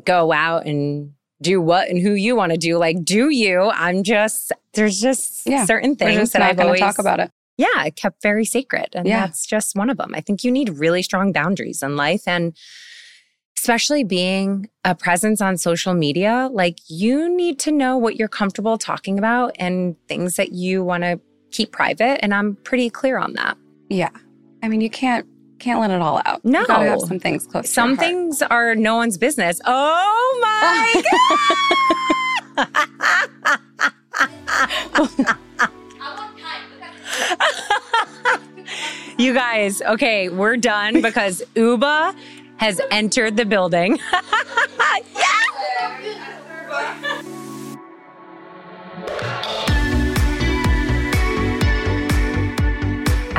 go 0.05 0.33
out 0.33 0.67
and 0.67 1.13
do 1.43 1.61
what 1.61 1.89
and 1.89 1.99
who 2.01 2.13
you 2.13 2.37
want 2.37 2.53
to 2.53 2.59
do. 2.59 2.79
Like, 2.79 3.05
do 3.05 3.29
you? 3.31 3.71
I'm 3.75 4.05
just, 4.05 4.53
there's 4.75 5.01
just 5.01 5.45
Yeah. 5.47 5.65
certain 5.65 5.97
things 5.97 6.15
just 6.21 6.33
that 6.35 6.43
I've 6.43 6.57
going 6.57 6.67
to 6.67 6.69
always 6.69 6.81
talk 6.81 6.99
about 7.01 7.19
it. 7.19 7.31
Yeah, 7.57 7.89
kept 7.91 8.23
very 8.23 8.45
sacred. 8.45 8.89
And 8.95 9.07
Yeah. 9.07 9.21
that's 9.27 9.47
just 9.47 9.77
one 9.77 9.91
of 9.91 9.97
them. 9.97 10.13
I 10.15 10.21
think 10.21 10.43
you 10.45 10.51
need 10.51 10.71
really 10.79 11.03
strong 11.03 11.33
boundaries 11.33 11.83
in 11.83 11.97
life. 11.97 12.27
And 12.27 12.57
especially 13.57 14.03
being 14.03 14.69
a 14.85 14.95
presence 14.95 15.41
on 15.41 15.57
social 15.57 15.95
media, 15.95 16.49
like 16.53 16.79
you 16.89 17.29
need 17.35 17.59
to 17.61 17.71
know 17.71 17.97
what 17.97 18.17
you're 18.17 18.27
comfortable 18.29 18.77
talking 18.79 19.19
about 19.19 19.55
and 19.59 19.95
things 20.09 20.37
that 20.37 20.53
you 20.53 20.83
want 20.83 21.05
to 21.05 21.21
keep 21.53 21.71
private. 21.71 22.19
And 22.23 22.35
I'm 22.35 22.57
pretty 22.65 22.91
clear 22.91 23.19
on 23.19 23.35
that. 23.35 23.57
Yeah. 23.89 24.09
I 24.63 24.69
mean, 24.69 24.81
you 24.81 24.91
can't 24.91 25.27
can't 25.59 25.79
let 25.81 25.93
it 25.93 26.01
all 26.01 26.21
out. 26.25 26.45
No. 26.45 26.61
You 26.63 26.67
gotta 26.67 26.89
have 26.89 27.01
some 27.03 27.21
things 27.21 27.47
close. 27.47 27.71
Some 27.71 27.97
things 27.97 28.43
are 28.43 28.75
no 28.75 28.97
one's 28.97 29.17
business. 29.17 29.61
Oh 29.65 30.39
my 30.43 31.03
You 39.23 39.33
guys, 39.33 39.81
okay, 39.83 40.29
we're 40.31 40.57
done 40.57 41.01
because 41.01 41.45
Uba 41.55 42.13
has 42.57 42.81
entered 42.91 43.37
the 43.37 43.45
building. 43.45 44.01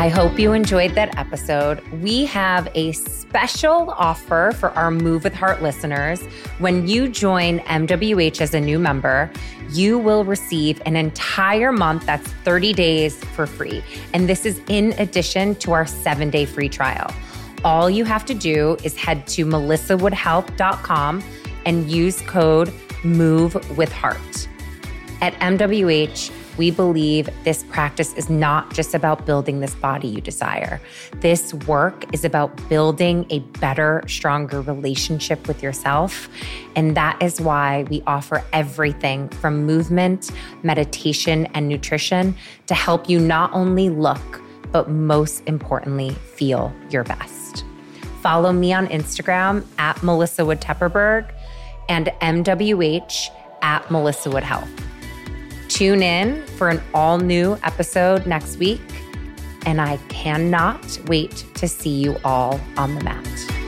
I 0.04 0.10
hope 0.10 0.38
you 0.38 0.52
enjoyed 0.52 0.96
that 0.96 1.18
episode. 1.18 1.80
We 2.02 2.26
have 2.26 2.68
a 2.76 2.92
special 2.92 3.92
offer 3.92 4.52
for 4.60 4.72
our 4.72 4.92
Move 4.92 5.24
with 5.24 5.34
Heart 5.34 5.62
listeners. 5.62 6.22
When 6.60 6.90
you 6.90 7.08
join 7.08 7.60
MWH 7.60 8.42
as 8.42 8.54
a 8.54 8.60
new 8.60 8.80
member, 8.80 9.32
you 9.70 9.98
will 9.98 10.26
receive 10.26 10.82
an 10.86 10.98
entire 10.98 11.72
month 11.72 12.06
that's 12.06 12.28
30 12.28 12.74
days 12.74 13.24
for 13.24 13.48
free. 13.48 13.82
And 14.14 14.28
this 14.28 14.46
is 14.46 14.60
in 14.68 14.92
addition 15.00 15.56
to 15.60 15.72
our 15.72 15.86
seven 15.86 16.30
day 16.30 16.44
free 16.44 16.68
trial. 16.68 17.10
All 17.64 17.90
you 17.90 18.04
have 18.04 18.26
to 18.26 18.34
do 18.34 18.76
is 18.84 18.98
head 18.98 19.26
to 19.28 19.46
melissawoodhealth.com 19.46 21.24
and 21.66 21.90
use 21.90 22.22
code 22.24 22.74
MOVE 23.06 23.78
with 23.78 23.94
Heart. 23.94 24.50
At 25.22 25.34
MWH, 25.36 26.43
we 26.58 26.72
believe 26.72 27.30
this 27.44 27.64
practice 27.64 28.14
is 28.14 28.30
not 28.30 28.74
just 28.74 28.94
about 28.94 29.26
building 29.26 29.60
this 29.60 29.76
body 29.76 30.08
you 30.08 30.22
desire. 30.22 30.80
This 31.22 31.54
work 31.54 32.06
is 32.14 32.24
about 32.24 32.70
building 32.70 33.26
a 33.30 33.40
better, 33.60 34.04
stronger 34.08 34.62
relationship 34.62 35.48
with 35.48 35.64
yourself. 35.64 36.30
And 36.76 36.96
that 36.96 37.22
is 37.22 37.42
why 37.42 37.84
we 37.90 38.04
offer 38.08 38.44
everything 38.54 39.30
from 39.30 39.66
movement, 39.66 40.32
meditation, 40.64 41.48
and 41.54 41.68
nutrition 41.68 42.36
to 42.68 42.74
help 42.74 43.10
you 43.10 43.20
not 43.20 43.54
only 43.54 43.90
look, 43.90 44.42
but 44.72 44.90
most 44.90 45.44
importantly, 45.46 46.12
feel 46.12 46.74
your 46.90 47.04
best. 47.04 47.64
Follow 48.22 48.52
me 48.52 48.74
on 48.74 48.88
Instagram 48.88 49.66
at 49.78 50.02
Melissa 50.02 50.46
Wood 50.46 50.62
Tepperberg 50.62 51.32
and 51.90 52.08
MWH 52.22 53.28
at 53.62 53.90
Melissa 53.92 54.30
Wood 54.30 54.44
Health. 54.44 54.70
Tune 55.74 56.04
in 56.04 56.46
for 56.46 56.70
an 56.70 56.80
all 56.94 57.18
new 57.18 57.58
episode 57.64 58.28
next 58.28 58.58
week, 58.58 58.80
and 59.66 59.82
I 59.82 59.98
cannot 60.08 61.00
wait 61.08 61.48
to 61.56 61.68
see 61.68 61.90
you 61.90 62.16
all 62.24 62.62
on 62.78 62.94
the 62.94 63.04
mat. 63.04 63.63